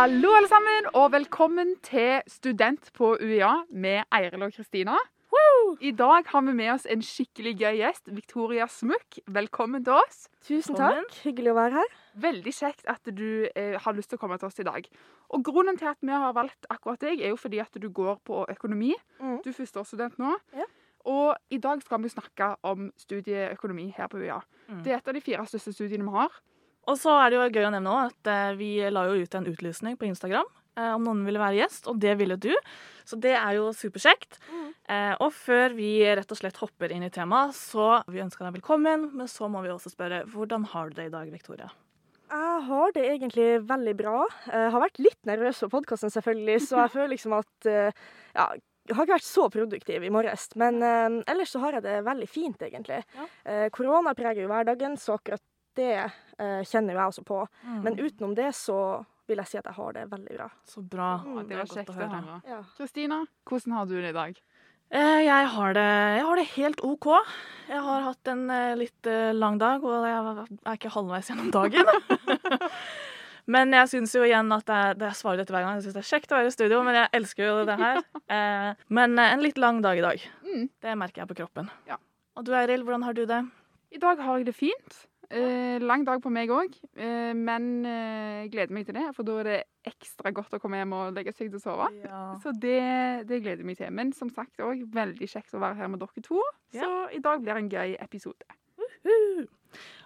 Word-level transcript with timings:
Hallo, 0.00 0.30
alle 0.32 0.48
sammen, 0.48 0.86
og 0.96 1.10
velkommen 1.12 1.74
til 1.84 2.22
Student 2.26 2.86
på 2.96 3.10
UiA 3.20 3.50
med 3.68 4.06
Eiril 4.16 4.46
og 4.46 4.54
Kristina. 4.56 4.94
I 5.84 5.90
dag 5.92 6.24
har 6.30 6.40
vi 6.46 6.54
med 6.56 6.70
oss 6.72 6.86
en 6.88 7.02
skikkelig 7.04 7.52
gøy 7.60 7.82
gjest, 7.82 8.08
Victoria 8.08 8.64
Smuk. 8.72 9.18
Velkommen 9.28 9.84
til 9.84 9.98
oss. 9.98 10.22
Tusen 10.40 10.78
Velkommen. 10.78 11.04
takk. 11.04 11.18
Hyggelig 11.26 11.52
å 11.52 11.56
være 11.58 11.74
her. 11.82 11.92
Veldig 12.24 12.56
kjekt 12.62 12.88
at 12.88 13.12
du 13.12 13.44
eh, 13.52 13.76
har 13.76 13.98
lyst 13.98 14.14
til 14.14 14.16
å 14.16 14.22
komme 14.24 14.40
til 14.40 14.48
oss 14.48 14.56
i 14.56 14.64
dag. 14.70 14.88
Og 15.36 15.44
Grunnen 15.44 15.76
til 15.76 15.92
at 15.92 16.00
vi 16.00 16.16
har 16.16 16.32
valgt 16.32 16.64
akkurat 16.72 17.04
deg, 17.04 17.20
er 17.20 17.34
jo 17.34 17.42
fordi 17.44 17.60
at 17.60 17.76
du 17.76 17.90
går 17.92 18.22
på 18.24 18.46
økonomi. 18.56 18.94
Mm. 19.20 19.42
Du 19.44 19.52
er 19.52 19.58
førsteårsstudent 19.60 20.16
nå. 20.22 20.32
Ja. 20.56 20.70
Og 21.12 21.34
i 21.52 21.60
dag 21.60 21.84
skal 21.84 22.00
vi 22.00 22.16
snakke 22.16 22.54
om 22.64 22.88
studieøkonomi 23.04 23.90
her 24.00 24.08
på 24.08 24.24
UiA. 24.24 24.40
Mm. 24.70 24.80
Det 24.80 24.94
er 24.94 25.02
et 25.02 25.12
av 25.12 25.20
de 25.20 25.28
fire 25.28 25.44
største 25.44 25.76
studiene 25.76 26.08
vi 26.08 26.16
har. 26.16 26.40
Og 26.88 26.96
så 26.98 27.12
er 27.20 27.30
det 27.30 27.38
jo 27.38 27.50
gøy 27.50 27.68
å 27.68 27.74
nevne 27.74 27.92
også 27.92 28.14
at 28.14 28.30
eh, 28.32 28.56
vi 28.58 28.70
la 28.92 29.04
jo 29.08 29.20
ut 29.20 29.36
en 29.36 29.50
utlysning 29.50 29.98
på 30.00 30.08
Instagram 30.08 30.48
eh, 30.78 30.94
om 30.94 31.04
noen 31.04 31.26
ville 31.26 31.42
være 31.42 31.60
gjest, 31.60 31.90
og 31.90 32.00
det 32.02 32.16
ville 32.20 32.38
du. 32.40 32.52
Så 33.08 33.18
det 33.20 33.34
er 33.36 33.58
jo 33.58 33.70
superkjekt. 33.76 34.38
Mm. 34.50 34.70
Eh, 34.94 35.12
og 35.18 35.34
før 35.34 35.76
vi 35.76 35.92
rett 36.06 36.32
og 36.32 36.40
slett 36.40 36.60
hopper 36.62 36.94
inn 36.94 37.04
i 37.06 37.12
temaet, 37.12 37.54
så 37.58 38.00
vi 38.10 38.22
ønsker 38.24 38.46
deg 38.46 38.60
velkommen, 38.60 39.10
men 39.16 39.30
så 39.30 39.50
må 39.50 39.62
vi 39.64 39.72
også 39.74 39.92
spørre 39.92 40.24
hvordan 40.30 40.66
har 40.72 40.90
du 40.90 41.00
det 41.00 41.10
i 41.10 41.14
dag, 41.14 41.30
Victoria? 41.34 41.70
Jeg 42.30 42.64
har 42.68 42.92
det 42.94 43.04
egentlig 43.08 43.46
veldig 43.66 43.94
bra. 43.98 44.16
Jeg 44.46 44.70
har 44.70 44.82
vært 44.84 45.00
litt 45.02 45.18
nervøs 45.26 45.64
for 45.64 45.72
podkasten, 45.72 46.12
selvfølgelig, 46.14 46.60
så 46.68 46.84
jeg 46.84 46.92
føler 46.96 47.14
liksom 47.16 47.38
at 47.40 47.70
eh, 47.70 48.02
Ja, 48.36 48.50
jeg 48.88 48.96
har 48.96 49.06
ikke 49.06 49.18
vært 49.18 49.26
så 49.28 49.44
produktiv 49.52 50.02
i 50.02 50.10
morges, 50.10 50.48
men 50.58 50.80
eh, 50.82 51.20
ellers 51.30 51.52
så 51.54 51.60
har 51.62 51.78
jeg 51.78 51.84
det 51.86 52.00
veldig 52.06 52.28
fint, 52.30 52.62
egentlig. 52.66 53.02
Ja. 53.18 53.26
Eh, 53.50 53.66
korona 53.74 54.14
preger 54.18 54.44
jo 54.44 54.50
hverdagen, 54.50 54.96
så 54.98 55.18
akkurat 55.18 55.42
det 55.78 55.92
eh, 56.00 56.60
kjenner 56.66 56.94
jo 56.94 57.00
jeg 57.00 57.12
også 57.14 57.24
på. 57.28 57.40
Mm. 57.64 57.80
Men 57.86 57.98
utenom 58.00 58.36
det 58.38 58.50
så 58.58 58.78
vil 59.30 59.40
jeg 59.42 59.50
si 59.50 59.58
at 59.60 59.68
jeg 59.70 59.76
har 59.76 59.96
det 59.96 60.06
veldig 60.10 60.36
bra. 60.36 60.48
Så 60.66 60.82
bra. 60.82 61.10
Mm, 61.22 61.42
Det 61.48 61.58
var 61.60 61.70
kjekt 61.70 61.92
å 61.92 61.98
høre. 61.98 62.38
Ja. 62.48 62.62
Kristina, 62.78 63.20
hvordan 63.46 63.76
har 63.78 63.90
du 63.90 63.94
det 64.00 64.10
i 64.10 64.16
dag? 64.16 64.40
Eh, 64.90 65.20
jeg, 65.22 65.46
har 65.54 65.74
det, 65.76 65.86
jeg 66.18 66.24
har 66.26 66.40
det 66.40 66.46
helt 66.56 66.80
OK. 66.82 67.06
Jeg 67.70 67.82
har 67.86 68.06
hatt 68.08 68.30
en 68.32 68.40
eh, 68.50 68.72
litt 68.78 69.06
eh, 69.06 69.30
lang 69.36 69.60
dag, 69.60 69.84
og 69.86 70.06
jeg 70.08 70.48
er 70.64 70.74
ikke 70.80 70.90
halvveis 70.96 71.30
gjennom 71.30 71.52
dagen. 71.54 71.86
men 73.54 73.76
jeg 73.78 73.92
syns 73.92 74.16
jo 74.18 74.24
igjen 74.26 74.50
at 74.56 74.66
det 74.66 74.80
er, 74.80 74.98
det 74.98 75.06
jeg 75.12 75.18
svarer 75.20 75.44
dette 75.44 75.54
hver 75.54 75.62
gang. 75.62 75.78
Jeg 75.78 75.86
syns 75.86 75.98
det 76.00 76.02
er 76.02 76.10
kjekt 76.10 76.34
å 76.34 76.40
være 76.40 76.50
i 76.50 76.56
studio, 76.56 76.82
men 76.86 76.98
jeg 76.98 77.12
elsker 77.20 77.46
jo 77.52 77.60
det 77.70 77.78
her. 77.84 78.02
Eh, 78.30 78.76
men 78.94 79.16
eh, 79.18 79.32
en 79.34 79.40
litt 79.42 79.56
lang 79.58 79.80
dag 79.82 79.98
i 79.98 80.02
dag. 80.04 80.20
Mm. 80.46 80.68
Det 80.82 80.92
merker 80.98 81.24
jeg 81.24 81.30
på 81.32 81.34
kroppen. 81.40 81.66
Ja. 81.88 81.96
Og 82.38 82.44
du 82.46 82.52
Eiril, 82.54 82.84
hvordan 82.86 83.02
har 83.02 83.16
du 83.18 83.24
det? 83.26 83.40
I 83.90 83.98
dag 83.98 84.20
har 84.22 84.38
jeg 84.38 84.46
det 84.46 84.54
fint. 84.54 85.00
Eh, 85.30 85.78
lang 85.78 86.02
dag 86.02 86.18
på 86.18 86.30
meg 86.34 86.50
òg, 86.50 86.72
eh, 86.98 87.30
men 87.38 87.86
eh, 87.86 88.48
gleder 88.50 88.74
meg 88.74 88.88
til 88.88 88.96
det. 88.96 89.04
For 89.14 89.26
da 89.26 89.36
er 89.38 89.46
det 89.46 89.58
ekstra 89.86 90.32
godt 90.34 90.56
å 90.56 90.58
komme 90.62 90.80
hjem 90.80 90.94
og 90.96 91.12
legge 91.14 91.30
seg 91.30 91.52
til 91.52 91.60
å 91.60 91.62
sove. 91.62 91.86
Ja. 92.02 92.22
Så 92.42 92.50
det, 92.50 92.80
det 93.30 93.38
gleder 93.44 93.62
jeg 93.62 93.68
meg 93.68 93.78
til. 93.78 93.92
Men 93.94 94.10
som 94.16 94.32
sagt 94.34 94.58
òg 94.58 94.82
veldig 94.90 95.30
kjekt 95.30 95.54
å 95.54 95.62
være 95.62 95.78
her 95.78 95.92
med 95.92 96.02
dere 96.02 96.26
to. 96.26 96.42
Så 96.74 96.90
i 97.14 97.22
dag 97.22 97.44
blir 97.44 97.62
en 97.62 97.70
gøy 97.70 97.94
episode. 98.02 98.58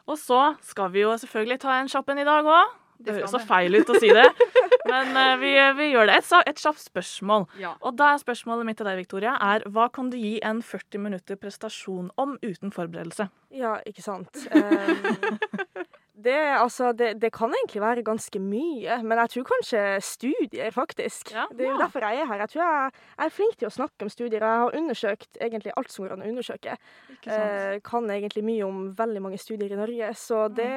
Og 0.05 0.21
så 0.21 0.41
skal 0.61 0.93
vi 0.93 1.07
jo 1.07 1.17
selvfølgelig 1.17 1.63
ta 1.65 1.79
en 1.81 1.89
kjapp 1.89 2.13
en 2.13 2.21
i 2.21 2.29
dag 2.29 2.45
òg. 2.45 2.81
Det 2.99 3.17
høres 3.17 3.35
så 3.35 3.41
feil 3.43 3.75
ut 3.75 3.91
å 3.91 3.99
si 3.99 4.11
det, 4.15 4.27
men 4.93 5.11
uh, 5.17 5.35
vi, 5.41 5.55
vi 5.81 5.91
gjør 5.93 6.11
det. 6.11 6.21
Et, 6.23 6.35
et 6.53 6.63
kjapt 6.67 6.85
spørsmål. 6.85 7.49
Ja. 7.61 7.75
Og 7.83 7.97
da 7.99 8.13
er 8.15 8.23
spørsmålet 8.23 8.69
mitt 8.69 8.81
til 8.81 8.89
deg, 8.89 9.01
Victoria, 9.03 9.35
er 9.43 9.67
hva 9.75 9.89
kan 9.93 10.13
du 10.13 10.19
gi 10.21 10.37
en 10.47 10.63
40 10.65 11.03
minutter 11.09 11.41
prestasjon 11.41 12.13
om 12.21 12.39
uten 12.45 12.75
forberedelse? 12.75 13.29
Ja, 13.55 13.79
ikke 13.87 14.03
sant. 14.03 14.47
Um, 14.55 15.85
det, 16.25 16.37
altså, 16.59 16.93
det, 16.93 17.23
det 17.23 17.33
kan 17.35 17.53
egentlig 17.55 17.83
være 17.83 18.03
ganske 18.07 18.39
mye, 18.39 18.99
men 19.03 19.19
jeg 19.19 19.31
tror 19.33 19.47
kanskje 19.49 19.83
studier, 20.01 20.71
faktisk. 20.71 21.33
Ja. 21.35 21.47
Det 21.51 21.67
er 21.67 21.73
jo 21.73 21.81
derfor 21.81 22.07
jeg 22.07 22.23
er 22.23 22.29
her. 22.31 22.45
Jeg 22.45 22.53
tror 22.53 22.63
jeg, 22.63 22.93
jeg 23.19 23.27
er 23.27 23.35
flink 23.35 23.59
til 23.59 23.69
å 23.69 23.75
snakke 23.75 24.07
om 24.07 24.13
studier. 24.13 24.39
Jeg 24.39 24.63
har 24.63 24.79
undersøkt 24.79 25.41
egentlig 25.43 25.75
alt 25.77 25.91
som 25.93 26.05
går 26.05 26.15
an 26.15 26.25
å 26.25 26.31
undersøke. 26.31 26.77
Eh, 27.27 27.81
kan 27.85 28.11
egentlig 28.15 28.45
mye 28.47 28.67
om 28.67 28.81
veldig 28.97 29.25
mange 29.27 29.41
studier 29.43 29.75
i 29.75 29.81
Norge, 29.81 30.13
så 30.19 30.47
det 30.55 30.71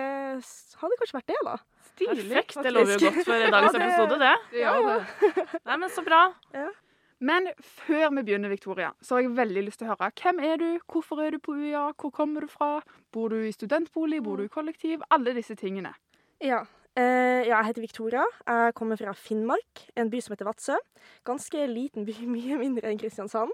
hadde 0.82 1.00
kanskje 1.02 1.20
vært 1.20 1.32
det, 1.34 1.42
da. 1.46 1.58
Stilig. 1.98 2.28
Perfekt. 2.30 2.58
Det 2.64 2.74
lover 2.74 2.94
jo 2.94 3.06
godt 3.08 3.24
for 3.26 3.46
dagens 3.58 3.74
Ja, 3.74 3.80
det- 3.80 3.88
episode, 3.88 4.20
det. 4.22 4.36
Ja, 4.62 4.76
det. 4.86 5.62
Nei, 5.66 5.78
men 5.84 5.90
så 5.94 6.04
bra. 6.06 6.22
Men 7.20 7.48
før 7.66 8.12
vi 8.14 8.22
begynner, 8.28 8.50
Victoria, 8.54 8.92
så 9.02 9.16
har 9.18 9.24
jeg 9.26 9.32
veldig 9.40 9.64
lyst 9.66 9.80
til 9.82 9.88
å 9.90 9.96
høre 9.96 10.12
hvem 10.22 10.40
er 10.46 10.60
du, 10.62 10.68
hvorfor 10.86 11.22
er 11.26 11.34
du 11.34 11.40
på 11.42 11.56
UiA, 11.58 11.88
hvor 11.98 12.12
kommer 12.14 12.46
du 12.46 12.48
fra, 12.52 12.76
bor 13.12 13.34
du 13.34 13.40
i 13.42 13.52
studentbolig, 13.56 14.20
bor 14.22 14.38
du 14.38 14.44
i 14.46 14.52
kollektiv, 14.54 15.02
alle 15.10 15.34
disse 15.34 15.56
tingene. 15.58 15.96
Ja. 16.46 16.60
Eh, 16.98 17.42
ja, 17.48 17.58
jeg 17.58 17.66
heter 17.72 17.82
Victoria. 17.88 18.24
Jeg 18.46 18.74
kommer 18.78 18.98
fra 19.02 19.16
Finnmark, 19.18 19.88
en 19.98 20.10
by 20.14 20.22
som 20.22 20.34
heter 20.36 20.46
Vadsø. 20.46 20.78
Ganske 21.26 21.66
liten 21.74 22.06
by, 22.06 22.14
mye 22.38 22.58
mindre 22.62 22.90
enn 22.92 23.02
Kristiansand. 23.02 23.50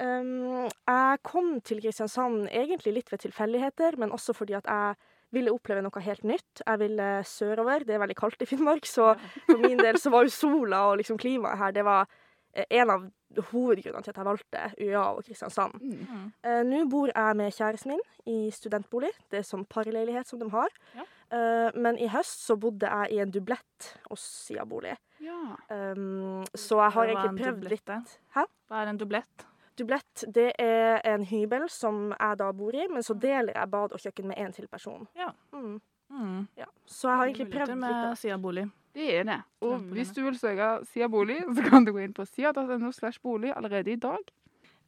Um, 0.00 0.68
jeg 0.88 1.18
kom 1.24 1.50
til 1.64 1.80
Kristiansand 1.84 2.46
egentlig 2.52 2.94
litt 2.96 3.12
ved 3.12 3.24
tilfeldigheter, 3.24 3.96
men 4.00 4.12
også 4.12 4.32
fordi 4.36 4.56
at 4.56 4.68
jeg 4.68 4.96
ville 5.32 5.52
oppleve 5.54 5.82
noe 5.84 6.04
helt 6.04 6.26
nytt. 6.28 6.62
Jeg 6.64 6.82
ville 6.82 7.08
sørover. 7.28 7.86
Det 7.86 7.96
er 7.96 8.02
veldig 8.02 8.18
kaldt 8.18 8.44
i 8.44 8.48
Finnmark, 8.48 8.88
så 8.88 9.12
for 9.48 9.62
min 9.62 9.80
del 9.80 9.98
så 10.00 10.12
var 10.12 10.28
jo 10.28 10.34
sola 10.34 10.86
og 10.90 11.00
liksom 11.02 11.20
klimaet 11.20 11.60
her 11.60 11.74
det 11.76 11.84
var 11.88 12.06
eh, 12.54 12.68
en 12.80 12.94
av 12.94 13.10
hovedgrunnene 13.52 14.04
til 14.04 14.12
at 14.12 14.18
jeg 14.20 14.28
valgte 14.28 14.62
UiA 14.76 15.04
og 15.16 15.22
Kristiansand. 15.24 15.78
Mm. 15.80 16.26
Uh, 16.44 16.60
Nå 16.68 16.82
bor 16.92 17.08
jeg 17.08 17.38
med 17.38 17.54
kjæresten 17.56 17.94
min 17.94 18.02
i 18.28 18.50
studentbolig. 18.52 19.12
Det 19.32 19.40
er 19.40 19.46
sånn 19.48 19.64
parleilighet 19.72 20.28
som 20.28 20.42
de 20.42 20.50
har. 20.52 20.74
Ja. 20.98 21.06
Uh, 21.32 21.68
men 21.80 21.96
i 21.96 22.10
høst 22.12 22.44
så 22.44 22.58
bodde 22.60 22.90
jeg 22.90 23.16
i 23.16 23.22
en 23.24 23.32
dublett 23.32 23.88
hos 24.10 24.24
Sia-bolig. 24.44 24.98
Ja. 25.22 25.56
Um, 25.70 26.42
så 26.52 26.82
jeg 26.82 26.96
har 26.98 27.14
egentlig 27.14 27.46
prøvd 27.46 27.72
litt? 27.72 27.96
Hæ? 28.36 28.44
Hva 28.68 28.82
er 28.82 28.92
en 28.92 29.00
dublett? 29.00 29.46
Dublett 29.76 30.24
det 30.34 30.50
er 30.60 31.00
en 31.08 31.24
hybel 31.24 31.64
som 31.72 32.10
jeg 32.18 32.38
da 32.38 32.50
bor 32.52 32.74
i, 32.76 32.86
men 32.92 33.02
så 33.06 33.14
deler 33.18 33.54
jeg 33.56 33.70
bad 33.72 33.92
og 33.96 34.00
kjøkken 34.02 34.26
med 34.28 34.36
én 34.42 34.52
til 34.54 34.68
person. 34.68 35.08
Ja. 35.18 35.32
Mm, 35.52 35.80
Mm. 36.12 36.46
ja. 36.60 36.66
Så 36.84 37.08
jeg 37.08 37.16
har 37.16 37.26
egentlig 37.30 37.50
prøvd 37.54 37.68
litt. 37.70 37.78
med 37.80 37.94
litt. 38.10 38.18
Sia-bolig. 38.20 38.66
Det 38.92 39.06
er 39.16 39.24
det. 39.24 39.38
Og 39.64 39.80
hvis 39.96 40.10
du 40.12 40.18
vil 40.26 40.34
søke 40.36 40.84
Sia 40.90 41.06
bolig, 41.08 41.38
så 41.56 41.62
kan 41.70 41.84
du 41.86 41.92
gå 41.94 42.02
inn 42.04 42.12
på 42.12 42.26
sia.no 42.28 42.90
slash 42.92 43.16
bolig 43.24 43.48
allerede 43.56 43.94
i 43.94 43.96
dag. 43.96 44.20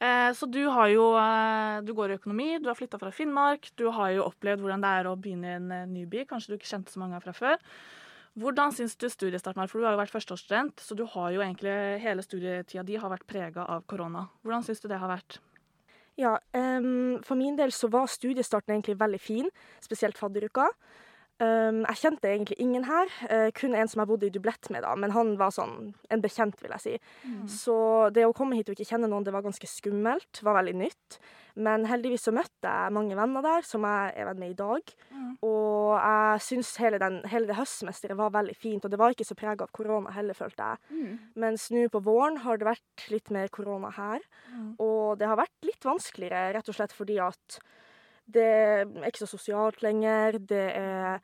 Eh, 0.05 0.33
så 0.37 0.45
du 0.50 0.69
har 0.69 0.89
jo 0.93 1.06
eh, 1.16 1.81
Du 1.87 1.95
går 1.95 2.11
i 2.12 2.19
økonomi, 2.19 2.59
du 2.61 2.69
har 2.69 2.77
flytta 2.77 2.99
fra 3.01 3.09
Finnmark. 3.11 3.71
Du 3.78 3.89
har 3.91 4.11
jo 4.12 4.27
opplevd 4.28 4.61
hvordan 4.61 4.83
det 4.84 4.91
er 5.01 5.09
å 5.09 5.16
begynne 5.16 5.49
i 5.49 5.56
en 5.56 5.72
eh, 5.72 5.87
ny 5.87 6.05
by. 6.05 6.27
Kanskje 6.28 6.53
du 6.53 6.59
ikke 6.59 6.69
kjente 6.75 6.93
så 6.93 7.01
mange 7.01 7.22
fra 7.25 7.33
før. 7.33 7.56
Hvordan 8.34 8.72
syns 8.75 8.97
du 8.99 9.06
studiestarten 9.11 9.61
var? 9.62 9.71
For 9.71 9.78
du 9.78 9.87
har 9.87 9.95
jo 9.95 10.00
vært 10.00 10.15
førsteårsstudent, 10.15 10.83
så 10.83 10.97
du 10.99 11.05
har 11.06 11.31
jo 11.31 11.43
egentlig 11.45 11.75
hele 12.03 12.22
studietida 12.25 12.83
di 12.87 12.97
har 12.99 13.12
vært 13.12 13.28
prega 13.31 13.67
av 13.71 13.84
korona. 13.91 14.27
Hvordan 14.43 14.65
syns 14.67 14.83
du 14.83 14.89
det 14.91 14.99
har 14.99 15.12
vært? 15.12 15.39
Ja, 16.19 16.37
um, 16.55 17.21
for 17.27 17.39
min 17.39 17.56
del 17.59 17.72
så 17.75 17.91
var 17.91 18.11
studiestarten 18.11 18.75
egentlig 18.75 18.99
veldig 18.99 19.21
fin, 19.22 19.50
spesielt 19.83 20.19
fadderuka. 20.19 20.69
Um, 21.43 21.81
jeg 21.89 21.99
kjente 21.99 22.28
egentlig 22.31 22.56
ingen 22.62 22.84
her, 22.87 23.11
eh, 23.27 23.49
kun 23.59 23.72
en 23.75 23.89
som 23.91 24.00
jeg 24.00 24.06
bodde 24.06 24.28
i 24.28 24.34
dublett 24.34 24.69
med, 24.71 24.84
da, 24.87 24.93
men 24.95 25.11
han 25.11 25.33
var 25.41 25.50
sånn 25.50 25.89
en 26.15 26.22
bekjent, 26.22 26.61
vil 26.62 26.71
jeg 26.77 26.84
si. 26.84 26.93
Så 27.50 27.77
det 28.15 28.22
å 28.28 28.34
komme 28.37 28.55
hit 28.55 28.71
og 28.71 28.77
ikke 28.77 28.93
kjenne 28.93 29.11
noen, 29.11 29.27
det 29.27 29.34
var 29.34 29.43
ganske 29.43 29.67
skummelt, 29.67 30.45
var 30.47 30.61
veldig 30.61 30.77
nytt. 30.84 31.19
Men 31.55 31.84
heldigvis 31.87 32.25
så 32.27 32.33
møtte 32.34 32.71
jeg 32.71 32.95
mange 32.95 33.19
venner 33.19 33.43
der, 33.45 33.67
som 33.67 33.84
jeg 33.87 34.15
er 34.15 34.27
venn 34.27 34.41
med 34.43 34.55
i 34.55 34.56
dag. 34.59 34.95
Mm. 35.11 35.28
Og 35.47 35.93
jeg 35.99 36.45
syns 36.49 36.72
hele, 36.83 36.99
den, 37.03 37.21
hele 37.31 37.51
det 37.51 37.59
høstmesteret 37.59 38.19
var 38.19 38.34
veldig 38.34 38.56
fint, 38.59 38.87
og 38.87 38.95
det 38.95 38.99
var 39.03 39.15
ikke 39.15 39.27
så 39.27 39.39
prega 39.39 39.66
av 39.66 39.75
korona 39.75 40.15
heller, 40.15 40.39
følte 40.39 40.71
jeg. 40.71 40.83
Mm. 40.95 41.12
Mens 41.45 41.69
nå 41.75 41.87
på 41.91 42.03
våren 42.06 42.41
har 42.47 42.59
det 42.59 42.71
vært 42.72 43.06
litt 43.11 43.31
mer 43.34 43.51
korona 43.55 43.91
her. 43.95 44.22
Mm. 44.51 44.75
Og 44.83 45.19
det 45.19 45.31
har 45.31 45.39
vært 45.39 45.66
litt 45.66 45.87
vanskeligere, 45.87 46.51
rett 46.59 46.71
og 46.71 46.78
slett 46.78 46.95
fordi 46.95 47.21
at 47.22 47.59
det 48.26 48.44
er 48.44 49.09
ikke 49.09 49.24
så 49.24 49.30
sosialt 49.34 49.82
lenger. 49.84 50.38
Det 50.41 50.66
er 50.74 51.18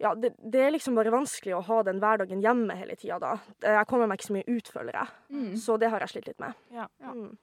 ja, 0.00 0.14
det, 0.16 0.32
det 0.40 0.62
er 0.64 0.70
liksom 0.72 0.96
bare 0.96 1.12
vanskelig 1.12 1.52
å 1.58 1.64
ha 1.66 1.82
den 1.84 1.98
hverdagen 2.00 2.40
hjemme 2.40 2.72
hele 2.78 2.94
tida, 2.96 3.18
da. 3.20 3.34
Jeg 3.60 3.88
kommer 3.90 4.08
meg 4.08 4.16
ikke 4.16 4.30
så 4.30 4.36
mye 4.38 4.48
ut, 4.48 4.70
føler 4.72 4.96
jeg. 4.96 5.16
Mm. 5.28 5.50
Så 5.60 5.76
det 5.76 5.90
har 5.92 6.00
jeg 6.00 6.14
slitt 6.14 6.30
litt 6.30 6.40
med. 6.40 6.56
Ja. 6.72 6.86
Ja. 7.04 7.12
Mm. 7.12 7.34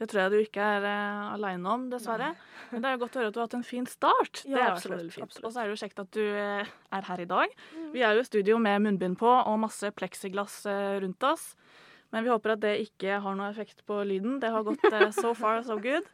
Det 0.00 0.08
tror 0.10 0.22
jeg 0.22 0.32
du 0.32 0.38
ikke 0.40 0.64
er 0.64 0.86
uh, 0.88 1.28
aleine 1.36 1.70
om, 1.70 1.84
dessverre. 1.92 2.32
Men 2.72 2.82
det 2.82 2.90
er 2.90 2.96
jo 2.96 3.02
godt 3.04 3.18
å 3.18 3.20
høre 3.20 3.30
at 3.30 3.36
du 3.36 3.38
har 3.38 3.46
hatt 3.46 3.56
en 3.60 3.66
fin 3.68 3.86
start. 3.86 4.42
Ja, 4.42 4.50
det 4.50 4.58
er 4.58 4.72
absolutt, 4.72 5.04
absolutt, 5.04 5.14
fint. 5.14 5.26
absolutt. 5.28 5.46
Og 5.46 5.54
så 5.54 5.60
er 5.60 5.68
det 5.68 5.76
jo 5.76 5.80
kjekt 5.84 6.02
at 6.02 6.10
du 6.16 6.24
uh, 6.24 6.72
er 6.98 7.06
her 7.12 7.22
i 7.22 7.28
dag. 7.30 7.54
Mm. 7.76 7.86
Vi 7.94 8.02
er 8.08 8.16
jo 8.16 8.24
i 8.24 8.30
studio 8.30 8.58
med 8.64 8.86
munnbind 8.88 9.20
på 9.20 9.30
og 9.30 9.60
masse 9.62 9.92
pleksiglass 10.00 10.64
uh, 10.66 10.98
rundt 11.04 11.28
oss. 11.30 11.52
Men 12.10 12.26
vi 12.26 12.32
håper 12.32 12.56
at 12.56 12.62
det 12.64 12.74
ikke 12.88 13.20
har 13.22 13.38
noe 13.38 13.52
effekt 13.52 13.84
på 13.86 14.00
lyden. 14.06 14.40
Det 14.42 14.50
har 14.50 14.66
gått 14.66 14.82
eh, 14.90 15.10
so 15.14 15.30
far 15.38 15.62
so 15.62 15.76
good. 15.78 16.06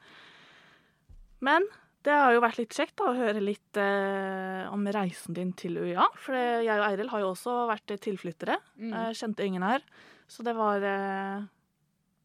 Men 1.41 1.65
det 2.07 2.15
har 2.15 2.33
jo 2.37 2.43
vært 2.45 2.61
litt 2.61 2.77
kjekt 2.77 2.95
da, 3.01 3.09
å 3.11 3.17
høre 3.19 3.41
litt 3.43 3.79
eh, 3.83 4.63
om 4.71 4.87
reisen 4.95 5.35
din 5.37 5.51
til 5.59 5.77
UiA. 5.83 6.07
For 6.23 6.37
jeg 6.39 6.71
og 6.79 6.87
Eiril 6.87 7.11
har 7.11 7.25
jo 7.25 7.33
også 7.35 7.57
vært 7.71 7.97
tilflyttere. 8.05 8.61
Mm. 8.79 8.93
Eh, 8.95 9.11
kjente 9.19 9.47
ingen 9.47 9.67
her. 9.67 9.83
Så 10.31 10.43
det 10.47 10.55
var 10.59 10.83
eh, 10.87 11.43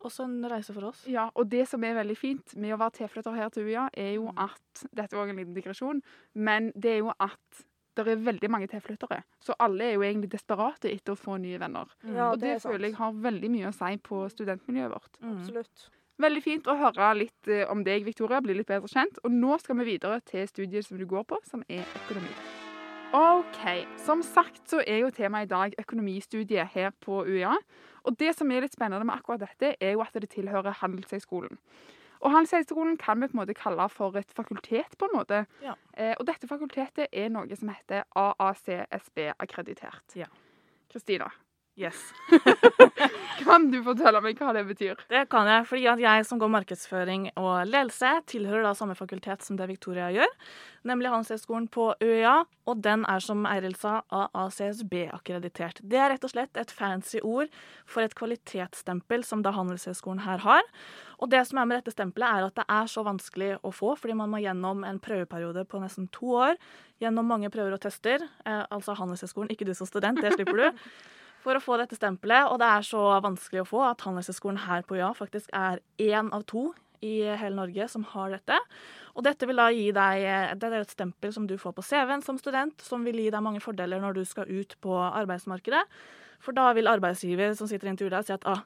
også 0.05 0.25
en 0.29 0.37
reise 0.49 0.73
for 0.73 0.91
oss. 0.91 1.01
Ja, 1.09 1.27
og 1.37 1.49
det 1.51 1.65
som 1.69 1.83
er 1.85 1.97
veldig 1.97 2.17
fint 2.17 2.55
med 2.61 2.73
å 2.75 2.79
være 2.81 2.99
tilflytter 3.01 3.35
her 3.37 3.49
til 3.53 3.67
UiA, 3.69 3.87
er 3.93 4.15
jo 4.19 4.29
Mm. 4.31 4.39
at 4.47 4.85
Dette 4.97 5.17
var 5.17 5.29
en 5.29 5.37
liten 5.41 5.53
digresjon, 5.57 6.01
men 6.33 6.71
det 6.75 6.95
er 6.95 6.99
jo 7.03 7.11
at 7.19 7.65
det 7.97 8.07
er 8.07 8.21
veldig 8.23 8.49
mange 8.49 8.69
tilflyttere. 8.71 9.23
Så 9.43 9.53
alle 9.59 9.89
er 9.89 9.93
jo 9.97 10.05
egentlig 10.07 10.29
desperate 10.31 10.87
etter 10.89 11.11
å 11.13 11.19
få 11.19 11.35
nye 11.41 11.57
venner. 11.59 11.89
Mm. 12.05 12.13
Ja, 12.15 12.29
og 12.31 12.39
det, 12.39 12.47
det 12.47 12.53
er 12.55 12.63
føler 12.69 12.87
jeg 12.87 12.95
har 13.01 13.17
veldig 13.25 13.49
mye 13.51 13.67
å 13.67 13.73
si 13.75 13.97
på 14.05 14.21
studentmiljøet 14.31 14.93
vårt. 14.93 15.19
Mm. 15.21 15.33
Absolutt. 15.35 15.89
Veldig 16.21 16.41
fint 16.43 16.67
å 16.69 16.77
høre 16.77 17.11
litt 17.17 17.49
eh, 17.49 17.63
om 17.71 17.81
deg, 17.85 18.03
Victoria, 18.05 18.41
bli 18.43 18.57
litt 18.57 18.69
bedre 18.69 18.89
kjent. 18.91 19.21
Og 19.25 19.33
nå 19.33 19.55
skal 19.61 19.79
vi 19.79 19.93
videre 19.93 20.19
til 20.27 20.45
studiet 20.49 20.85
som 20.85 20.99
du 20.99 21.07
går 21.09 21.23
på, 21.29 21.39
som 21.47 21.63
er 21.71 21.87
økonomi. 22.03 22.33
OK. 23.17 23.63
Som 23.99 24.21
sagt 24.23 24.69
så 24.71 24.79
er 24.87 25.01
jo 25.01 25.09
temaet 25.11 25.49
i 25.49 25.51
dag 25.51 25.73
økonomistudiet 25.81 26.71
her 26.75 26.93
på 27.03 27.23
UiA. 27.27 27.57
Og 28.07 28.15
det 28.19 28.35
som 28.37 28.51
er 28.51 28.63
litt 28.63 28.75
spennende 28.75 29.07
med 29.07 29.17
akkurat 29.17 29.43
dette, 29.43 29.73
er 29.81 29.95
jo 29.95 30.03
at 30.05 30.15
det 30.15 30.29
tilhører 30.31 30.77
Handelshøyskolen. 30.79 31.59
Og 32.21 32.31
Handelshøyskolen 32.31 32.97
kan 33.01 33.21
vi 33.21 33.27
på 33.27 33.35
en 33.35 33.41
måte 33.41 33.57
kalle 33.57 33.89
for 33.89 34.17
et 34.19 34.31
fakultet, 34.37 34.97
på 34.97 35.09
en 35.09 35.17
måte. 35.17 35.45
Ja. 35.65 35.73
Eh, 35.97 36.13
og 36.19 36.27
dette 36.29 36.47
fakultetet 36.47 37.09
er 37.11 37.31
noe 37.33 37.55
som 37.57 37.73
heter 37.73 38.05
AACSB-akkreditert. 38.13 40.19
Ja. 40.21 40.29
Yes. 41.81 42.13
kan 43.45 43.63
du 43.71 43.79
fortelle 43.81 44.19
meg 44.21 44.37
hva 44.37 44.51
det 44.53 44.61
betyr? 44.69 44.99
Det 45.09 45.23
kan 45.31 45.47
jeg, 45.49 45.65
fordi 45.65 45.85
at 45.89 46.01
jeg 46.03 46.25
som 46.29 46.37
går 46.41 46.51
markedsføring 46.53 47.23
og 47.41 47.63
ledelse, 47.65 48.11
tilhører 48.29 48.67
da 48.67 48.73
samme 48.77 48.93
fakultet 48.97 49.41
som 49.41 49.57
det 49.57 49.65
Victoria 49.71 50.11
gjør, 50.13 50.29
nemlig 50.85 51.09
Handelshøyskolen 51.09 51.65
på 51.73 51.87
UiA, 52.03 52.35
og 52.69 52.83
den 52.85 53.05
er 53.09 53.23
som 53.25 53.47
Eiril 53.49 53.73
sa, 53.79 54.01
AACSB-akkreditert. 54.13 55.81
Det 55.81 55.97
er 55.97 56.13
rett 56.13 56.27
og 56.27 56.33
slett 56.35 56.59
et 56.61 56.73
fancy 56.75 57.21
ord 57.25 57.49
for 57.89 58.05
et 58.05 58.13
kvalitetsstempel 58.19 59.25
som 59.25 59.41
da 59.41 59.55
Handelshøyskolen 59.55 60.21
her 60.27 60.43
har. 60.45 60.67
Og 61.17 61.31
det 61.33 61.41
som 61.49 61.61
er 61.61 61.69
med 61.69 61.81
dette 61.81 61.95
stempelet, 61.95 62.29
er 62.29 62.49
at 62.51 62.59
det 62.61 62.67
er 62.77 62.91
så 62.91 63.05
vanskelig 63.07 63.55
å 63.65 63.73
få, 63.73 63.95
fordi 63.97 64.19
man 64.21 64.29
må 64.29 64.43
gjennom 64.43 64.85
en 64.85 65.01
prøveperiode 65.01 65.65
på 65.69 65.81
nesten 65.81 66.11
to 66.13 66.35
år, 66.43 66.61
gjennom 67.01 67.25
mange 67.25 67.49
prøver 67.53 67.73
og 67.73 67.81
tester, 67.81 68.27
eh, 68.45 68.61
altså 68.69 68.93
Handelshøyskolen, 69.01 69.49
ikke 69.49 69.65
du 69.65 69.73
som 69.77 69.89
student, 69.89 70.21
det 70.21 70.35
slipper 70.37 70.61
du 70.61 70.69
for 71.41 71.57
å 71.57 71.63
få 71.63 71.77
dette 71.81 71.97
stempelet, 71.97 72.47
og 72.49 72.59
det 72.61 72.69
er 72.69 72.85
så 72.85 73.01
vanskelig 73.23 73.63
å 73.63 73.69
få 73.69 73.83
at 73.89 74.05
Handelshøyskolen 74.05 74.63
her 74.67 74.85
på 74.87 74.99
UiA 74.99 75.11
faktisk 75.17 75.49
er 75.57 75.81
én 76.01 76.29
av 76.35 76.45
to 76.49 76.69
i 77.01 77.23
hele 77.25 77.57
Norge 77.57 77.87
som 77.89 78.05
har 78.13 78.35
dette. 78.35 78.57
Og 79.17 79.25
dette 79.25 79.47
vil 79.49 79.59
da 79.59 79.67
gi 79.73 79.89
deg 79.91 80.21
Det 80.61 80.69
er 80.69 80.77
et 80.79 80.93
stempel 80.93 81.33
som 81.33 81.47
du 81.49 81.57
får 81.59 81.73
på 81.75 81.83
CV-en 81.83 82.23
som 82.23 82.37
student, 82.39 82.77
som 82.85 83.03
vil 83.03 83.17
gi 83.19 83.31
deg 83.33 83.43
mange 83.43 83.63
fordeler 83.63 83.99
når 83.99 84.19
du 84.19 84.23
skal 84.25 84.49
ut 84.49 84.77
på 84.85 84.93
arbeidsmarkedet. 85.01 85.81
For 86.41 86.57
da 86.57 86.71
vil 86.77 86.89
arbeidsgiver 86.89 87.53
som 87.57 87.69
sitter 87.69 87.89
i 87.89 87.93
intervjuet 87.95 88.15
deg, 88.15 88.27
si 88.29 88.37
at 88.37 88.47
ah, 88.49 88.61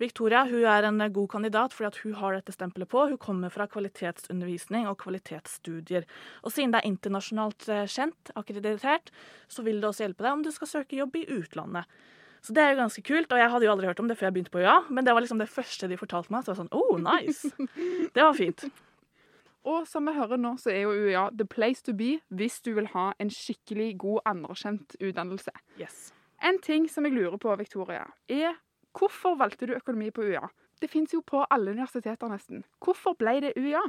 Victoria 0.00 0.44
hun 0.48 0.64
er 0.66 0.86
en 0.88 1.02
god 1.12 1.28
kandidat 1.34 1.74
fordi 1.76 2.06
hun 2.06 2.16
har 2.18 2.36
dette 2.36 2.54
stempelet 2.54 2.90
på. 2.90 3.04
Hun 3.10 3.20
kommer 3.20 3.52
fra 3.52 3.68
kvalitetsundervisning 3.70 4.88
og 4.90 4.98
kvalitetsstudier. 5.02 6.08
Og 6.42 6.54
siden 6.54 6.72
det 6.72 6.80
er 6.82 6.90
internasjonalt 6.90 7.68
eh, 7.68 7.84
kjent, 7.90 8.32
akkreditert, 8.38 9.12
så 9.48 9.66
vil 9.66 9.82
det 9.82 9.90
også 9.90 10.06
hjelpe 10.06 10.26
deg 10.26 10.38
om 10.38 10.42
du 10.46 10.50
skal 10.54 10.70
søke 10.70 10.98
jobb 10.98 11.20
i 11.20 11.26
utlandet. 11.36 11.90
Så 12.42 12.54
det 12.56 12.62
er 12.62 12.72
jo 12.72 12.80
ganske 12.80 13.02
kult, 13.06 13.30
og 13.30 13.38
jeg 13.38 13.50
hadde 13.52 13.66
jo 13.68 13.72
aldri 13.72 13.86
hørt 13.86 14.00
om 14.02 14.08
det 14.10 14.16
før 14.18 14.26
jeg 14.26 14.34
begynte 14.34 14.50
på 14.50 14.64
UiA, 14.64 14.80
men 14.90 15.06
det 15.06 15.12
var 15.14 15.22
liksom 15.22 15.38
det 15.38 15.50
første 15.52 15.86
de 15.86 15.98
fortalte 16.00 16.34
meg. 16.34 16.42
Så 16.42 16.50
jeg 16.50 16.56
var 16.56 16.64
sånn, 16.64 16.72
oh, 16.74 16.96
nice. 16.98 17.52
Det 18.16 18.24
var 18.24 18.34
fint. 18.34 18.64
Og 19.62 19.86
som 19.86 20.08
vi 20.08 20.16
hører 20.16 20.40
nå, 20.42 20.56
så 20.58 20.72
er 20.72 20.82
jo 20.82 20.96
UiA 21.04 21.28
the 21.38 21.46
place 21.46 21.84
to 21.86 21.94
be 21.94 22.16
hvis 22.34 22.58
du 22.66 22.72
vil 22.74 22.88
ha 22.96 23.12
en 23.22 23.30
skikkelig 23.30 23.92
god, 24.02 24.24
anerkjent 24.32 24.96
utdannelse. 24.98 25.54
Yes. 25.78 26.10
En 26.42 26.58
ting 26.58 26.88
som 26.90 27.06
jeg 27.06 27.14
lurer 27.14 27.38
på, 27.38 27.54
Victoria, 27.60 28.08
er 28.26 28.58
hvorfor 28.98 29.38
valgte 29.40 29.68
du 29.68 29.74
økonomi 29.76 30.10
på 30.10 30.24
UiA? 30.28 30.44
Det 30.82 30.90
fins 30.90 31.14
jo 31.14 31.22
på 31.26 31.44
alle 31.50 31.70
universiteter 31.70 32.30
nesten. 32.30 32.64
Hvorfor 32.82 33.14
ble 33.18 33.38
det 33.44 33.52
UiA? 33.56 33.82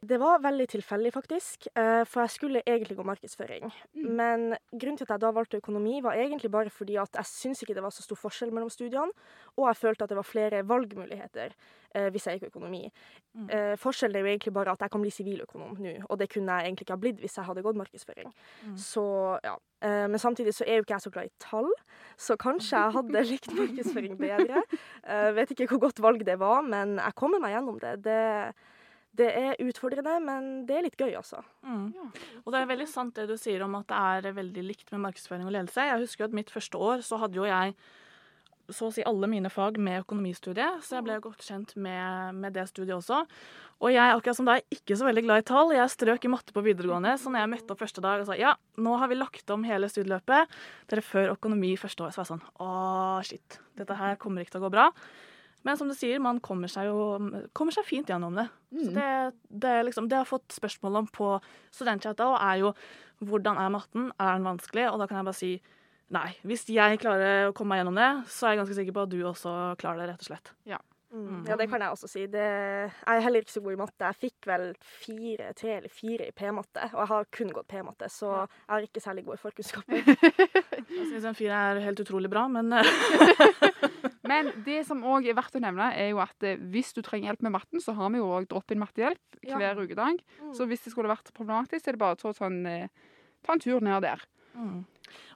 Det 0.00 0.16
var 0.16 0.40
veldig 0.40 0.64
tilfeldig, 0.68 1.12
faktisk, 1.12 1.66
eh, 1.76 2.04
for 2.08 2.22
jeg 2.24 2.30
skulle 2.30 2.62
egentlig 2.66 2.96
gå 2.96 3.04
markedsføring. 3.04 3.72
Men 3.94 4.54
grunnen 4.72 4.96
til 4.96 5.04
at 5.04 5.12
jeg 5.12 5.20
da 5.20 5.32
valgte 5.36 5.60
økonomi, 5.60 6.00
var 6.02 6.16
egentlig 6.16 6.50
bare 6.50 6.70
fordi 6.70 6.96
at 6.96 7.18
jeg 7.20 7.28
syns 7.28 7.60
ikke 7.62 7.74
det 7.74 7.82
var 7.82 7.92
så 7.92 8.02
stor 8.02 8.16
forskjell 8.16 8.52
mellom 8.52 8.70
studiene, 8.70 9.12
og 9.56 9.68
jeg 9.68 9.76
følte 9.76 10.04
at 10.04 10.08
det 10.08 10.16
var 10.16 10.24
flere 10.24 10.62
valgmuligheter 10.68 11.52
eh, 11.94 12.08
hvis 12.08 12.26
jeg 12.26 12.40
gikk 12.40 12.48
økonomi. 12.48 12.90
Mm. 13.34 13.50
Eh, 13.50 13.76
forskjellen 13.76 14.16
er 14.16 14.24
jo 14.24 14.32
egentlig 14.32 14.54
bare 14.56 14.72
at 14.72 14.80
jeg 14.80 14.90
kan 14.90 15.04
bli 15.04 15.10
siviløkonom 15.10 15.76
nå, 15.76 15.94
og 16.08 16.18
det 16.18 16.30
kunne 16.32 16.56
jeg 16.56 16.70
egentlig 16.70 16.88
ikke 16.88 16.96
ha 16.96 17.04
blitt 17.04 17.20
hvis 17.20 17.36
jeg 17.36 17.44
hadde 17.44 17.62
gått 17.62 17.76
markedsføring. 17.76 18.32
Mm. 18.64 18.76
Så 18.76 19.04
ja. 19.44 19.58
Men 19.80 20.18
samtidig 20.18 20.52
så 20.52 20.64
er 20.68 20.76
jo 20.76 20.82
ikke 20.84 20.92
jeg 20.92 21.00
så 21.00 21.10
glad 21.10 21.24
i 21.24 21.38
tall, 21.40 21.70
så 22.20 22.34
kanskje 22.36 22.76
jeg 22.76 22.92
hadde 22.98 23.22
likt 23.32 23.52
markedsføring 23.56 24.18
bedre. 24.20 24.60
Jeg 25.08 25.36
vet 25.38 25.54
ikke 25.54 25.70
hvor 25.70 25.86
godt 25.86 26.02
valg 26.04 26.24
det 26.26 26.36
var, 26.40 26.60
men 26.60 26.98
jeg 27.00 27.16
kommer 27.16 27.40
meg 27.40 27.54
gjennom 27.54 27.78
det. 27.80 27.94
det 28.04 28.20
det 29.18 29.28
er 29.36 29.62
utfordrende, 29.64 30.12
men 30.22 30.44
det 30.68 30.76
er 30.76 30.84
litt 30.86 31.00
gøy, 31.00 31.14
altså. 31.18 31.40
Mm. 31.66 31.88
Ja. 31.96 32.04
Og 32.44 32.52
det 32.54 32.60
er 32.60 32.68
veldig 32.70 32.86
sant 32.90 33.16
det 33.18 33.26
du 33.30 33.34
sier 33.40 33.64
om 33.66 33.74
at 33.80 33.88
det 33.90 34.28
er 34.30 34.36
veldig 34.36 34.62
likt 34.68 34.92
med 34.94 35.02
markedsføring 35.08 35.48
og 35.48 35.56
ledelse. 35.56 35.88
Jeg 35.88 36.04
husker 36.04 36.24
jo 36.24 36.30
at 36.30 36.38
mitt 36.38 36.52
første 36.54 36.78
år 36.78 37.02
så 37.06 37.18
hadde 37.22 37.40
jo 37.40 37.48
jeg 37.48 37.74
så 38.70 38.86
å 38.86 38.92
si 38.94 39.02
alle 39.06 39.26
mine 39.26 39.50
fag 39.50 39.80
med 39.82 40.04
økonomistudiet, 40.04 40.78
så 40.86 40.98
jeg 40.98 41.06
ble 41.06 41.16
godt 41.22 41.42
kjent 41.42 41.74
med, 41.74 42.36
med 42.38 42.54
det 42.54 42.68
studiet 42.70 42.94
også. 42.96 43.24
Og 43.80 43.94
jeg 43.94 44.12
akkurat 44.14 44.36
som 44.36 44.48
deg, 44.48 44.62
ikke 44.76 44.98
så 44.98 45.06
veldig 45.08 45.24
glad 45.24 45.42
i 45.42 45.46
tall. 45.48 45.72
Jeg 45.74 45.92
strøk 45.94 46.26
i 46.26 46.30
matte 46.30 46.54
på 46.54 46.62
videregående, 46.64 47.16
så 47.18 47.32
når 47.32 47.42
jeg 47.42 47.52
møtte 47.54 47.74
opp 47.74 47.82
første 47.82 48.04
dag 48.04 48.22
og 48.22 48.28
sa 48.28 48.36
ja, 48.38 48.54
nå 48.78 48.94
har 49.00 49.10
vi 49.10 49.18
lagt 49.18 49.54
om 49.54 49.64
hele 49.66 49.88
studieløpet, 49.90 50.54
dere 50.92 51.04
før 51.04 51.34
økonomi 51.34 51.72
første 51.80 52.06
år, 52.06 52.14
så 52.14 52.22
var 52.22 52.28
jeg 52.28 52.32
sånn 52.34 52.46
å, 52.62 52.70
shit, 53.26 53.60
dette 53.80 53.98
her 53.98 54.20
kommer 54.20 54.44
ikke 54.44 54.54
til 54.54 54.62
å 54.62 54.68
gå 54.68 54.74
bra. 54.76 54.90
Men 55.66 55.76
som 55.76 55.90
du 55.90 55.94
sier, 55.96 56.20
man 56.22 56.40
kommer 56.44 56.70
seg 56.72 56.88
jo 56.88 57.18
kommer 57.56 57.74
seg 57.74 57.86
fint 57.88 58.08
gjennom 58.08 58.38
det. 58.38 58.46
Så 58.72 58.92
det, 58.96 59.08
det, 59.50 59.72
er 59.72 59.84
liksom, 59.88 60.08
det 60.08 60.16
jeg 60.16 60.24
har 60.24 60.30
fått 60.30 60.56
spørsmål 60.56 61.02
om 61.02 61.10
på 61.12 61.34
studentchatta, 61.74 62.30
og 62.32 62.38
er 62.40 62.62
jo 62.62 62.72
hvordan 63.28 63.60
er 63.60 63.74
matten? 63.74 64.08
Er 64.16 64.38
den 64.38 64.48
vanskelig? 64.48 64.88
Og 64.88 65.00
da 65.02 65.08
kan 65.08 65.20
jeg 65.20 65.28
bare 65.28 65.40
si 65.40 65.50
nei. 66.14 66.30
Hvis 66.48 66.64
jeg 66.72 67.00
klarer 67.02 67.50
å 67.50 67.56
komme 67.56 67.74
meg 67.74 67.82
gjennom 67.82 68.00
det, 68.00 68.12
så 68.32 68.48
er 68.48 68.54
jeg 68.54 68.62
ganske 68.62 68.78
sikker 68.80 68.96
på 68.96 69.04
at 69.04 69.12
du 69.12 69.20
også 69.28 69.58
klarer 69.80 70.02
det, 70.02 70.14
rett 70.14 70.24
og 70.24 70.30
slett. 70.30 70.54
Mm. 71.10 71.42
Ja, 71.48 71.56
det 71.58 71.66
kan 71.66 71.82
jeg 71.82 71.90
også 71.90 72.06
si. 72.06 72.24
Det, 72.30 72.44
jeg 72.46 73.16
er 73.16 73.24
heller 73.24 73.42
ikke 73.42 73.52
så 73.52 73.62
god 73.64 73.74
i 73.74 73.80
matte. 73.80 74.06
Jeg 74.06 74.18
fikk 74.24 74.46
vel 74.46 74.66
fire, 74.80 75.52
tre 75.58 75.72
eller 75.80 75.92
fire 75.92 76.28
i 76.30 76.34
P-matte, 76.36 76.86
og 76.92 77.00
jeg 77.02 77.10
har 77.10 77.30
kun 77.34 77.50
gått 77.54 77.70
P-matte, 77.70 78.10
så 78.14 78.30
jeg 78.44 78.70
har 78.70 78.86
ikke 78.86 79.02
særlig 79.02 79.26
gode 79.26 79.40
forkunnskaper. 79.42 80.04
Jeg 80.90 81.06
synes 81.06 81.26
en 81.28 81.36
fire 81.38 81.54
er 81.70 81.78
helt 81.84 82.00
utrolig 82.02 82.26
bra, 82.32 82.48
men 82.50 82.72
Men 84.30 84.50
det 84.66 84.80
som 84.88 85.02
òg 85.02 85.26
er 85.28 85.36
verdt 85.38 85.58
å 85.58 85.62
nevne, 85.64 85.90
er 85.98 86.12
jo 86.12 86.20
at 86.22 86.46
eh, 86.46 86.60
hvis 86.72 86.94
du 86.96 87.02
trenger 87.02 87.32
hjelp 87.32 87.42
med 87.48 87.56
matten, 87.58 87.82
så 87.82 87.94
har 87.98 88.12
vi 88.14 88.22
jo 88.22 88.30
òg 88.30 88.46
drop-in 88.50 88.80
mattehjelp 88.82 89.40
Ja. 89.48 89.56
hver 89.58 89.82
ukedag. 89.82 90.20
Mm. 90.40 90.54
Så 90.54 90.66
hvis 90.70 90.84
det 90.86 90.92
skulle 90.94 91.10
vært 91.10 91.32
problematisk, 91.36 91.82
så 91.84 91.90
er 91.90 91.98
det 91.98 92.04
bare 92.04 92.16
å 92.18 92.22
ta, 92.22 92.32
sånn, 92.36 92.62
eh, 92.68 92.88
ta 93.42 93.54
en 93.56 93.62
tur 93.62 93.80
ned 93.82 94.02
der. 94.06 94.22
Mm. 94.54 94.84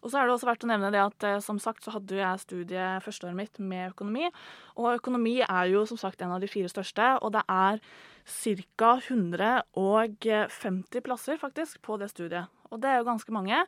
Og 0.04 0.10
så 0.10 0.18
er 0.20 0.26
det 0.28 0.34
også 0.34 0.46
verdt 0.46 0.64
å 0.66 0.70
nevne 0.70 0.90
det 0.94 1.00
at 1.02 1.24
eh, 1.26 1.40
som 1.42 1.58
sagt 1.58 1.82
så 1.82 1.90
hadde 1.94 2.14
jeg 2.14 2.42
studiet 2.42 3.02
førsteåret 3.02 3.34
mitt 3.38 3.58
med 3.58 3.90
økonomi. 3.94 4.28
Og 4.76 5.00
økonomi 5.00 5.40
er 5.42 5.70
jo 5.72 5.84
som 5.86 5.98
sagt 5.98 6.22
en 6.22 6.34
av 6.34 6.40
de 6.42 6.50
fire 6.50 6.68
største, 6.70 7.18
og 7.22 7.32
det 7.34 7.42
er 7.48 7.80
ca. 8.24 9.00
150 9.74 11.00
plasser 11.04 11.40
faktisk 11.40 11.82
på 11.82 11.98
det 12.00 12.10
studiet. 12.12 12.46
Og 12.72 12.80
det 12.82 12.90
er 12.90 12.98
jo 13.00 13.08
ganske 13.10 13.32
mange, 13.34 13.58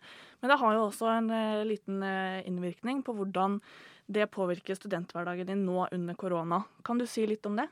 men 0.41 0.51
det 0.51 0.59
har 0.59 0.75
jo 0.75 0.87
også 0.89 1.11
en 1.19 1.29
liten 1.69 2.03
innvirkning 2.49 3.05
på 3.07 3.15
hvordan 3.15 3.61
det 4.07 4.29
påvirker 4.31 4.79
studenthverdagen 4.79 5.49
din 5.49 5.67
nå 5.67 5.89
under 5.93 6.15
korona. 6.15 6.63
Kan 6.85 6.99
du 6.99 7.07
si 7.07 7.27
litt 7.27 7.47
om 7.47 7.59
det? 7.59 7.69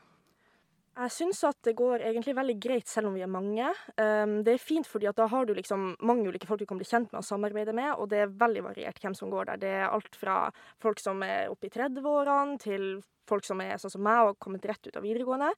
Jeg 0.95 1.11
syns 1.11 1.41
at 1.43 1.57
det 1.67 1.73
går 1.75 2.05
egentlig 2.07 2.37
veldig 2.37 2.53
greit 2.63 2.87
selv 2.87 3.09
om 3.09 3.15
vi 3.17 3.23
er 3.25 3.31
mange. 3.31 3.67
Um, 3.99 4.37
det 4.47 4.53
er 4.53 4.61
fint 4.63 4.87
fordi 4.87 5.09
at 5.09 5.17
da 5.19 5.25
har 5.27 5.47
du 5.47 5.51
liksom 5.57 5.89
mange 6.07 6.29
ulike 6.29 6.47
folk 6.47 6.61
du 6.61 6.69
kan 6.69 6.79
bli 6.79 6.87
kjent 6.87 7.09
med 7.11 7.19
og 7.19 7.27
samarbeide 7.27 7.73
med, 7.75 7.91
og 7.99 8.07
det 8.13 8.21
er 8.23 8.37
veldig 8.39 8.63
variert 8.69 9.01
hvem 9.03 9.17
som 9.17 9.33
går 9.33 9.49
der. 9.49 9.59
Det 9.59 9.73
er 9.81 9.89
alt 9.89 10.15
fra 10.15 10.37
folk 10.83 11.03
som 11.03 11.19
er 11.27 11.51
oppe 11.51 11.67
i 11.67 11.73
30-årene, 11.73 12.55
til 12.63 12.87
folk 13.27 13.43
som 13.43 13.59
er 13.63 13.75
sånn 13.81 13.91
som 13.91 14.05
meg 14.05 14.21
og 14.21 14.29
har 14.29 14.39
kommet 14.45 14.65
rett 14.69 14.87
ut 14.87 14.95
av 14.95 15.03
videregående. 15.03 15.51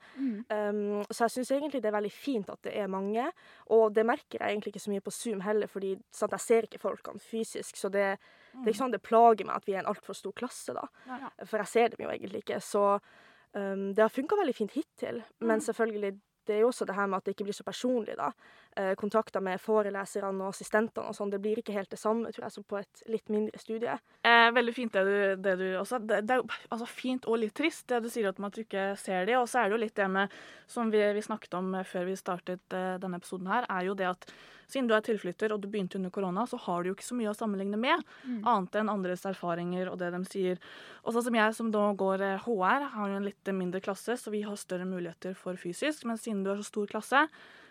Um, 0.50 1.06
så 1.12 1.28
jeg 1.28 1.36
syns 1.36 1.54
egentlig 1.54 1.84
det 1.84 1.92
er 1.92 1.98
veldig 2.00 2.14
fint 2.16 2.50
at 2.50 2.64
det 2.66 2.74
er 2.82 2.90
mange, 2.90 3.30
og 3.76 3.94
det 3.94 4.08
merker 4.10 4.42
jeg 4.42 4.56
egentlig 4.56 4.74
ikke 4.74 4.86
så 4.88 4.96
mye 4.96 5.06
på 5.06 5.14
Zoom 5.14 5.46
heller, 5.46 5.70
fordi 5.70 5.94
sant, 6.10 6.34
jeg 6.34 6.48
ser 6.48 6.66
ikke 6.66 6.82
folkene 6.82 7.22
fysisk, 7.22 7.78
så 7.78 7.94
det, 7.94 8.16
det 8.64 8.70
er 8.70 8.74
ikke 8.74 8.84
sånn 8.84 8.96
det 8.96 9.04
plager 9.06 9.48
meg 9.48 9.60
at 9.60 9.68
vi 9.68 9.76
er 9.76 9.84
en 9.84 9.92
altfor 9.92 10.18
stor 10.18 10.34
klasse, 10.38 10.76
da. 10.76 10.86
Ja. 11.08 11.32
For 11.44 11.62
jeg 11.62 11.72
ser 11.72 11.92
dem 11.94 12.06
jo 12.06 12.14
egentlig 12.14 12.44
ikke. 12.44 12.60
Så 12.64 12.84
um, 12.98 13.84
det 13.94 14.04
har 14.04 14.14
funka 14.14 14.40
veldig 14.40 14.56
fint 14.58 14.78
hittil. 14.78 15.22
Men 15.44 15.64
selvfølgelig, 15.64 16.14
det 16.48 16.56
er 16.56 16.64
jo 16.64 16.72
også 16.72 16.88
det 16.90 16.96
her 16.98 17.10
med 17.12 17.20
at 17.20 17.28
det 17.28 17.36
ikke 17.36 17.50
blir 17.50 17.58
så 17.58 17.68
personlig, 17.68 18.18
da. 18.20 18.32
Eh, 18.78 18.94
kontakter 18.94 19.42
med 19.42 19.58
foreleserne 19.58 20.44
og 20.46 20.52
assistentene 20.54 21.10
og 21.10 21.16
sånn, 21.18 21.32
det 21.34 21.40
blir 21.42 21.58
ikke 21.58 21.74
helt 21.74 21.90
det 21.90 21.98
samme, 21.98 22.30
tror 22.30 22.44
jeg, 22.46 22.54
som 22.54 22.66
på 22.68 22.78
et 22.78 23.00
litt 23.10 23.32
mindre 23.34 23.58
studie. 23.58 23.96
Eh, 24.22 24.52
veldig 24.54 24.74
fint 24.76 24.94
det 24.94 25.02
du, 25.08 25.16
det 25.42 25.54
du 25.58 25.64
også 25.80 25.98
det, 26.06 26.20
det 26.30 26.36
er 26.36 26.44
jo 26.44 26.46
altså, 26.70 26.86
fint 26.86 27.26
og 27.26 27.40
litt 27.42 27.56
trist 27.58 27.88
det 27.90 28.04
du 28.06 28.10
sier 28.14 28.30
at 28.30 28.38
man 28.44 28.54
ikke 28.54 28.92
ser 29.02 29.26
de, 29.26 29.34
og 29.40 29.48
så 29.50 29.64
er 29.64 29.72
det 29.72 29.78
jo 29.78 29.82
litt 29.82 29.96
det 29.98 30.06
med 30.14 30.36
som 30.70 30.92
vi, 30.94 31.02
vi 31.18 31.26
snakket 31.26 31.58
om 31.58 31.74
eh, 31.80 31.88
før 31.90 32.06
vi 32.12 32.20
startet 32.22 32.78
eh, 32.78 33.00
denne 33.02 33.18
episoden 33.18 33.50
her, 33.50 33.66
er 33.66 33.90
jo 33.90 33.98
det 33.98 34.12
at 34.12 34.30
siden 34.70 34.92
du 34.92 34.94
er 34.94 35.02
tilflytter 35.02 35.56
og 35.56 35.62
du 35.64 35.70
begynte 35.74 35.98
under 35.98 36.14
korona, 36.14 36.46
så 36.46 36.62
har 36.62 36.84
du 36.84 36.92
jo 36.92 36.96
ikke 37.00 37.08
så 37.10 37.18
mye 37.18 37.34
å 37.34 37.38
sammenligne 37.40 37.82
med, 37.82 38.04
Mm. 38.28 38.42
annet 38.46 38.76
enn 38.78 38.90
andres 38.94 39.26
erfaringer 39.26 39.90
og 39.90 39.98
det 39.98 40.12
de 40.14 40.20
sier. 40.30 40.58
Og 41.06 41.16
sånn 41.16 41.24
som 41.32 41.38
jeg 41.40 41.56
som 41.56 41.74
da 41.74 41.88
går 41.98 42.22
eh, 42.22 42.46
HR, 42.46 42.92
har 42.94 43.10
jo 43.10 43.22
en 43.24 43.26
litt 43.26 43.56
mindre 43.56 43.82
klasse, 43.82 44.20
så 44.22 44.30
vi 44.30 44.44
har 44.46 44.60
større 44.60 44.86
muligheter 44.86 45.34
for 45.40 45.58
fysisk, 45.58 46.06
men 46.06 46.20
siden 46.22 46.44
du 46.44 46.52
har 46.52 46.62
så 46.62 46.68
stor 46.68 46.92
klasse, 46.92 47.26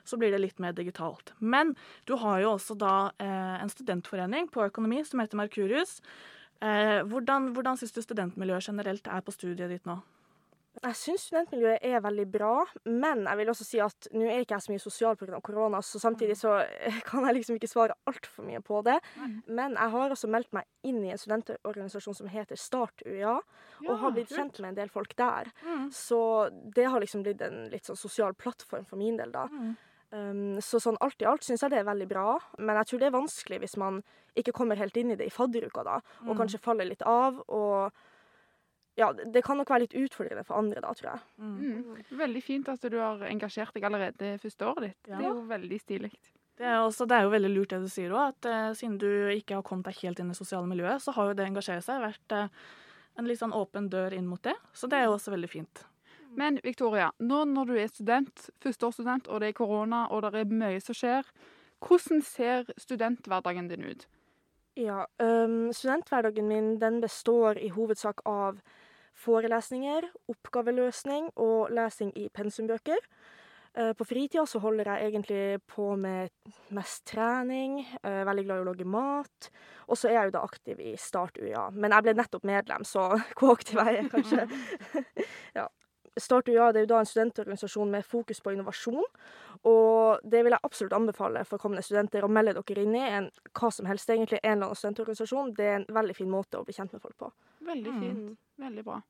så 0.06 0.18
blir 0.20 0.32
det 0.34 0.42
litt 0.42 0.62
mer 0.62 0.76
digitalt. 0.76 1.34
Men 1.38 1.74
du 2.08 2.16
har 2.22 2.40
jo 2.42 2.54
også 2.54 2.78
da 2.78 2.96
eh, 3.22 3.56
en 3.60 3.72
studentforening 3.72 4.50
på 4.54 4.66
økonomi 4.68 5.02
som 5.06 5.22
heter 5.22 5.40
Merkurius. 5.40 5.98
Eh, 6.64 7.02
hvordan 7.04 7.52
hvordan 7.56 7.76
syns 7.80 7.92
du 7.92 8.02
studentmiljøet 8.04 8.70
generelt 8.70 9.10
er 9.12 9.24
på 9.24 9.34
studiet 9.34 9.72
ditt 9.72 9.88
nå? 9.88 10.00
Jeg 10.76 10.96
syns 10.98 11.22
studentmiljøet 11.24 11.84
er 11.88 12.02
veldig 12.04 12.24
bra, 12.28 12.52
men 12.84 13.22
jeg 13.24 13.38
vil 13.40 13.50
også 13.52 13.64
si 13.64 13.78
at 13.80 14.08
nå 14.12 14.26
er 14.28 14.42
ikke 14.42 14.58
jeg 14.58 14.64
så 14.66 14.72
mye 14.74 14.82
sosial 14.82 15.16
pga. 15.16 15.40
korona, 15.44 15.80
så 15.80 16.00
samtidig 16.00 16.36
så 16.36 16.58
kan 17.08 17.24
jeg 17.26 17.38
liksom 17.38 17.56
ikke 17.56 17.70
svare 17.70 17.96
altfor 18.08 18.44
mye 18.44 18.60
på 18.64 18.82
det. 18.84 18.98
Men 19.46 19.76
jeg 19.78 19.94
har 19.94 20.12
også 20.12 20.28
meldt 20.28 20.52
meg 20.56 20.68
inn 20.84 21.00
i 21.04 21.14
en 21.14 21.20
studentorganisasjon 21.20 22.18
som 22.20 22.28
heter 22.32 22.60
Start 22.60 23.04
UiA, 23.06 23.38
og 23.86 23.98
har 24.02 24.14
blitt 24.16 24.34
kjent 24.36 24.60
med 24.60 24.74
en 24.74 24.80
del 24.82 24.92
folk 24.92 25.16
der. 25.16 25.48
Mm. 25.64 25.88
Så 25.96 26.20
det 26.52 26.88
har 26.92 27.00
liksom 27.00 27.24
blitt 27.24 27.44
en 27.46 27.70
litt 27.72 27.88
sånn 27.88 28.00
sosial 28.00 28.36
plattform 28.36 28.84
for 28.84 29.00
min 29.00 29.16
del, 29.20 29.32
da. 29.32 29.48
Um, 30.12 30.60
så 30.62 30.78
sånn 30.78 30.96
alt 31.02 31.20
i 31.20 31.26
alt 31.26 31.42
syns 31.42 31.64
jeg 31.64 31.70
det 31.72 31.80
er 31.80 31.88
veldig 31.88 32.06
bra, 32.08 32.38
men 32.62 32.76
jeg 32.78 32.86
tror 32.86 33.00
det 33.02 33.06
er 33.08 33.16
vanskelig 33.16 33.58
hvis 33.64 33.76
man 33.76 34.02
ikke 34.38 34.52
kommer 34.54 34.78
helt 34.78 34.96
inn 34.96 35.10
i 35.10 35.16
det 35.18 35.26
i 35.26 35.32
fadderuka, 35.34 35.82
da, 35.84 35.96
og 36.22 36.34
Mm. 36.34 36.38
kanskje 36.38 36.60
faller 36.62 36.84
litt 36.86 37.02
av. 37.02 37.40
og 37.48 37.92
ja, 38.96 39.10
det 39.12 39.42
kan 39.44 39.58
nok 39.58 39.68
være 39.68 39.80
litt 39.84 39.96
utfordrende 39.98 40.44
for 40.46 40.56
andre 40.56 40.80
da, 40.80 40.92
tror 40.96 41.10
jeg. 41.10 41.20
Mm. 41.38 41.56
Mm. 41.58 42.04
Veldig 42.16 42.42
fint 42.42 42.68
at 42.72 42.80
du 42.80 42.96
har 42.98 43.18
engasjert 43.28 43.74
deg 43.74 43.84
allerede 43.84 44.38
første 44.40 44.64
året 44.64 44.86
ditt. 44.88 45.10
Ja. 45.10 45.18
Det 45.18 45.24
er 45.26 45.34
jo 45.34 45.42
veldig 45.50 45.80
stilig. 45.82 46.12
Det 46.56 46.64
er, 46.64 46.78
også, 46.80 47.04
det 47.06 47.12
er 47.18 47.26
jo 47.26 47.34
veldig 47.34 47.50
lurt 47.52 47.68
det 47.74 47.82
du 47.82 47.88
sier 47.92 48.14
òg, 48.16 48.30
at 48.32 48.46
eh, 48.48 48.70
siden 48.78 48.96
du 48.98 49.10
ikke 49.34 49.58
har 49.58 49.62
kommet 49.62 49.84
deg 49.90 49.98
helt 50.00 50.18
inn 50.22 50.30
i 50.30 50.32
det 50.32 50.38
sosiale 50.38 50.66
miljøet, 50.70 51.02
så 51.04 51.12
har 51.12 51.28
jo 51.28 51.34
det 51.36 51.44
å 51.44 51.50
engasjere 51.50 51.82
seg 51.84 52.00
vært 52.00 52.32
eh, 52.32 52.48
en 53.18 53.26
litt 53.28 53.38
sånn 53.42 53.52
åpen 53.52 53.90
dør 53.92 54.16
inn 54.16 54.26
mot 54.26 54.40
det. 54.42 54.54
Så 54.72 54.88
det 54.88 54.96
er 55.02 55.04
jo 55.10 55.18
også 55.18 55.34
veldig 55.34 55.50
fint. 55.52 55.84
Men 56.36 56.60
Victoria, 56.64 57.10
nå 57.18 57.44
når 57.48 57.70
du 57.70 57.76
er 57.80 57.88
student, 57.92 58.48
førsteårsstudent, 58.62 59.28
og 59.28 59.40
det 59.40 59.52
er 59.52 59.56
korona, 59.56 60.06
og 60.12 60.26
det 60.26 60.42
er 60.42 60.52
mye 60.52 60.82
som 60.84 60.96
skjer, 60.96 61.28
hvordan 61.84 62.22
ser 62.24 62.68
studenthverdagen 62.80 63.70
din 63.72 63.86
ut? 63.88 64.06
Ja, 64.76 65.06
um, 65.22 65.72
studenthverdagen 65.72 66.48
min 66.48 66.74
den 66.80 67.00
består 67.00 67.56
i 67.56 67.70
hovedsak 67.72 68.20
av 68.28 68.60
forelesninger, 69.16 70.04
oppgaveløsning 70.28 71.30
og 71.40 71.72
lesing 71.72 72.12
i 72.20 72.28
pensumbøker. 72.28 73.00
Eh, 73.76 73.92
På 73.92 74.04
fritida 74.04 74.46
så 74.46 74.58
holder 74.58 74.88
jeg 74.88 75.10
egentlig 75.10 75.60
på 75.68 75.90
med 76.00 76.30
mest 76.72 77.04
trening, 77.08 77.80
eh, 78.02 78.24
veldig 78.24 78.44
glad 78.44 78.60
i 78.60 78.64
å 78.64 78.68
lage 78.70 78.84
mat. 78.88 79.50
Og 79.88 79.96
så 79.96 80.08
er 80.08 80.14
jeg 80.14 80.30
jo 80.30 80.36
da 80.38 80.44
aktiv 80.44 80.80
i 80.80 80.96
Start 80.96 81.36
UiA. 81.36 81.70
Men 81.72 81.92
jeg 81.92 82.02
ble 82.02 82.14
nettopp 82.14 82.44
medlem, 82.44 82.84
så 82.84 83.20
hvor 83.36 83.52
aktiv 83.52 83.76
jeg 83.76 83.98
er, 83.98 84.08
kanskje. 84.08 84.48
ja. 85.58 85.68
Start 86.18 86.48
UiA 86.48 86.70
det 86.72 86.80
er 86.80 86.84
jo 86.86 86.92
da 86.94 86.98
en 87.02 87.08
studentorganisasjon 87.10 87.90
med 87.92 88.04
fokus 88.08 88.40
på 88.40 88.52
innovasjon. 88.54 89.04
Og 89.68 90.20
det 90.24 90.44
vil 90.44 90.54
jeg 90.54 90.64
absolutt 90.64 90.94
anbefale 90.96 91.42
for 91.44 91.60
kommende 91.60 91.84
studenter 91.84 92.24
å 92.24 92.30
melde 92.32 92.54
dere 92.56 92.84
inn 92.86 92.94
i. 92.96 93.02
En, 93.18 93.30
hva 93.52 93.70
som 93.72 93.86
helst, 93.86 94.08
egentlig. 94.08 94.40
En 94.42 94.56
eller 94.58 94.70
annen 94.70 94.80
studentorganisasjon. 94.80 95.52
Det 95.56 95.66
er 95.66 95.76
en 95.80 95.86
veldig 95.98 96.16
fin 96.16 96.30
måte 96.32 96.60
å 96.60 96.64
bli 96.64 96.76
kjent 96.76 96.92
med 96.96 97.02
folk 97.02 97.16
på. 97.20 97.32
Veldig 97.66 97.92
Mm. 97.92 98.00
fint. 98.00 98.38
Veldig 98.58 98.84
bra. 98.84 99.02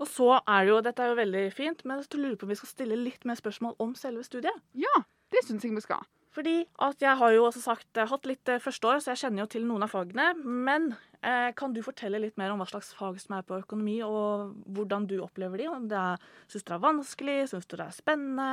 Og 0.00 0.08
så 0.10 0.40
er 0.42 0.64
det 0.64 0.68
jo, 0.72 0.80
dette 0.82 1.02
er 1.02 1.08
jo 1.12 1.20
veldig 1.20 1.52
fint, 1.54 1.84
men 1.84 1.98
jeg 2.02 2.18
lurer 2.18 2.36
på 2.36 2.42
om 2.42 2.48
vi 2.48 2.56
skal 2.58 2.68
stille 2.68 2.96
litt 2.98 3.24
mer 3.24 3.36
spørsmål 3.36 3.76
om 3.78 3.94
selve 3.94 4.24
studiet. 4.26 4.60
Ja, 4.74 5.04
det 5.30 5.44
syns 5.44 5.62
jeg 5.62 5.72
vi 5.74 5.80
skal. 5.80 6.02
Fordi 6.34 6.54
at 6.82 7.02
jeg 7.02 7.18
har 7.20 7.34
jo 7.34 7.44
også 7.46 7.62
sagt, 7.62 7.90
eh, 7.96 8.08
hatt 8.10 8.26
litt 8.26 8.50
eh, 8.50 8.62
første 8.62 8.90
år, 8.90 9.02
så 9.02 9.12
jeg 9.12 9.22
kjenner 9.24 9.44
jo 9.44 9.50
til 9.54 9.66
noen 9.68 9.86
av 9.86 9.92
fagene. 9.92 10.32
Men 10.42 10.90
eh, 11.22 11.52
kan 11.58 11.74
du 11.74 11.82
fortelle 11.86 12.20
litt 12.22 12.38
mer 12.40 12.54
om 12.54 12.62
hva 12.62 12.66
slags 12.70 12.90
fag 12.98 13.20
som 13.22 13.36
er 13.38 13.46
på 13.46 13.60
økonomi, 13.60 14.00
og 14.06 14.56
hvordan 14.74 15.06
du 15.10 15.20
opplever 15.22 15.62
de? 15.62 15.70
Om 15.70 15.86
det 15.92 16.00
er, 16.00 16.26
syns 16.48 16.66
du 16.66 16.72
det 16.72 16.76
er 16.78 16.84
vanskelig, 16.88 17.38
syns 17.52 17.70
du 17.70 17.76
det 17.78 17.86
er 17.86 17.94
spennende? 17.94 18.50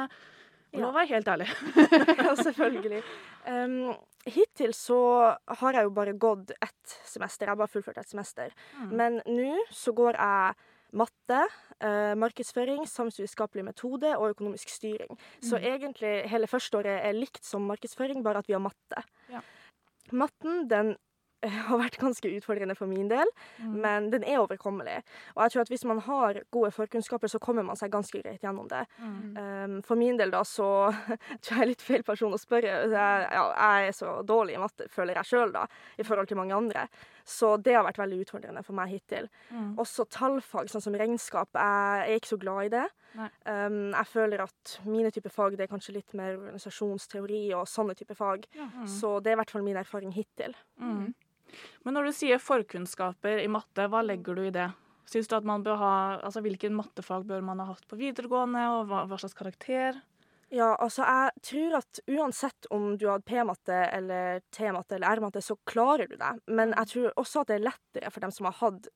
Ja. 0.72 0.86
Nå 0.86 0.94
var 0.96 1.04
jeg 1.04 1.18
helt 1.18 1.32
ærlig. 1.34 1.50
ja, 2.26 2.36
selvfølgelig. 2.38 3.02
Um, 3.44 3.92
hittil 4.30 4.76
så 4.78 5.00
har 5.60 5.76
jeg 5.76 5.88
jo 5.88 5.96
bare 5.98 6.14
gått 6.16 6.54
ett 6.54 6.94
semester. 7.10 7.48
Jeg 7.48 7.52
har 7.52 7.60
bare 7.60 7.74
fullført 7.74 8.00
ett 8.00 8.14
semester. 8.14 8.54
Mm. 8.78 8.94
Men 9.02 9.18
nå 9.26 9.58
så 9.76 9.92
går 9.98 10.16
jeg 10.16 10.70
matte, 10.94 11.42
eh, 11.80 12.14
markedsføring, 12.20 12.84
samfunnsvitenskapelig 12.88 13.64
metode 13.66 14.12
og 14.18 14.34
økonomisk 14.36 14.70
styring. 14.70 15.18
Så 15.42 15.58
Mm. 15.58 15.64
egentlig 15.64 16.30
hele 16.30 16.48
førsteåret 16.48 17.00
er 17.06 17.14
likt 17.14 17.44
som 17.46 17.62
markedsføring, 17.68 18.24
bare 18.24 18.38
at 18.40 18.48
vi 18.48 18.54
har 18.54 18.60
matte. 18.60 19.04
Ja. 19.32 19.40
Matten, 20.12 20.68
den 20.68 20.98
eh, 21.44 21.50
har 21.68 21.80
vært 21.80 21.96
ganske 21.98 22.30
utfordrende 22.38 22.76
for 22.78 22.86
min 22.86 23.08
del, 23.10 23.26
Mm. 23.62 23.76
men 23.82 24.10
den 24.12 24.24
er 24.24 24.38
overkommelig. 24.44 25.00
Og 25.36 25.42
jeg 25.44 25.52
tror 25.52 25.62
at 25.62 25.70
hvis 25.70 25.86
man 25.86 26.00
har 26.00 26.34
gode 26.52 26.72
forkunnskaper, 26.72 27.28
så 27.30 27.40
kommer 27.40 27.64
man 27.66 27.76
seg 27.76 27.90
ganske 27.92 28.22
greit 28.22 28.42
gjennom 28.42 28.68
det. 28.70 28.86
Mm. 29.00 29.38
Um, 29.38 29.82
for 29.82 29.96
min 29.96 30.18
del 30.18 30.30
da, 30.30 30.42
så 30.44 30.92
tror 31.42 31.58
jeg 31.58 31.62
er 31.62 31.72
litt 31.72 31.82
feil 31.82 32.04
person 32.04 32.34
å 32.34 32.38
spørre. 32.38 32.70
Jeg, 32.92 32.92
ja, 33.32 33.54
jeg 33.58 33.88
er 33.88 33.92
så 33.98 34.22
dårlig 34.26 34.54
i 34.56 34.62
matte, 34.62 34.88
føler 34.90 35.16
jeg 35.16 35.26
sjøl, 35.32 35.52
da, 35.54 35.66
i 35.98 36.04
forhold 36.04 36.28
til 36.28 36.38
mange 36.38 36.54
andre. 36.54 36.88
Så 37.28 37.56
det 37.62 37.76
har 37.78 37.86
vært 37.88 38.02
veldig 38.02 38.22
utfordrende 38.26 38.64
for 38.66 38.78
meg 38.78 38.94
hittil. 38.96 39.30
Mm. 39.52 39.74
Også 39.82 40.08
tallfag, 40.12 40.72
sånn 40.72 40.84
som 40.84 40.98
regnskap. 40.98 41.52
Jeg 41.56 42.06
er 42.08 42.20
ikke 42.20 42.34
så 42.34 42.42
glad 42.42 42.70
i 42.70 42.74
det. 42.78 42.86
Um, 43.44 43.92
jeg 43.92 44.08
føler 44.08 44.44
at 44.46 44.76
mine 44.88 45.12
typer 45.12 45.34
fag 45.34 45.58
det 45.60 45.66
er 45.66 45.72
kanskje 45.74 45.98
litt 45.98 46.14
mer 46.16 46.38
organisasjonsteori 46.38 47.44
og 47.58 47.68
sånne 47.70 47.98
typer 48.00 48.18
fag. 48.18 48.48
Mm. 48.56 48.86
Så 48.90 49.18
det 49.20 49.34
er 49.34 49.38
i 49.38 49.42
hvert 49.42 49.54
fall 49.54 49.66
min 49.68 49.80
erfaring 49.82 50.14
hittil. 50.16 50.56
Mm. 50.82 51.12
Men 51.84 51.98
når 51.98 52.08
du 52.08 52.16
sier 52.16 52.40
forkunnskaper 52.42 53.42
i 53.44 53.50
matte, 53.52 53.90
hva 53.92 54.04
legger 54.06 54.38
du 54.38 54.46
i 54.48 54.56
det? 54.56 54.70
Synes 55.12 55.28
du 55.28 55.36
at 55.36 55.48
man 55.48 55.64
bør 55.66 55.80
ha, 55.82 55.96
altså 56.24 56.44
Hvilken 56.46 56.76
mattefag 56.78 57.26
bør 57.28 57.44
man 57.44 57.60
ha 57.60 57.68
hatt 57.74 57.84
på 57.90 58.00
videregående, 58.00 58.62
og 58.78 58.88
hva, 58.88 59.04
hva 59.10 59.20
slags 59.20 59.36
karakter? 59.36 60.00
Ja, 60.52 60.74
altså 60.84 61.06
jeg 61.08 61.44
tror 61.48 61.76
at 61.80 62.00
uansett 62.12 62.68
om 62.76 62.90
du 63.00 63.06
har 63.08 63.20
hatt 63.20 63.28
P-matte 63.30 63.78
eller 63.96 64.42
T-matte 64.52 64.98
eller 64.98 65.20
R-matte, 65.20 65.44
så 65.44 65.56
klarer 65.70 66.12
du 66.12 66.18
det. 66.20 66.32
Men 66.52 66.74
jeg 66.76 66.90
tror 66.92 67.14
også 67.22 67.44
at 67.44 67.54
det 67.54 67.60
er 67.60 67.70
lettere 67.70 68.12
for 68.12 68.26
dem 68.26 68.34
som 68.36 68.50
har 68.50 68.58
hatt 68.60 68.90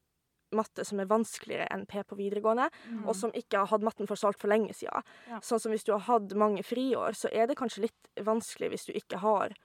matte 0.55 0.85
som 0.87 0.99
er 1.01 1.09
vanskeligere 1.09 1.67
enn 1.73 1.85
P 1.89 2.01
på 2.07 2.17
videregående, 2.19 2.67
og 3.05 3.15
som 3.17 3.33
ikke 3.35 3.63
har 3.63 3.71
hatt 3.71 3.85
matten 3.85 4.07
for 4.07 4.19
så 4.19 4.29
altfor 4.29 4.51
lenge 4.51 4.75
siden. 4.77 5.03
Ja. 5.31 5.39
Sånn 5.43 5.61
som 5.63 5.73
hvis 5.73 5.87
du 5.87 5.93
har 5.95 6.03
hatt 6.07 6.35
mange 6.37 6.63
friår, 6.63 7.17
så 7.17 7.31
er 7.31 7.49
det 7.49 7.57
kanskje 7.59 7.87
litt 7.87 8.11
vanskelig 8.27 8.71
hvis 8.73 8.87
du 8.89 8.93
ikke 8.95 9.23
har 9.23 9.55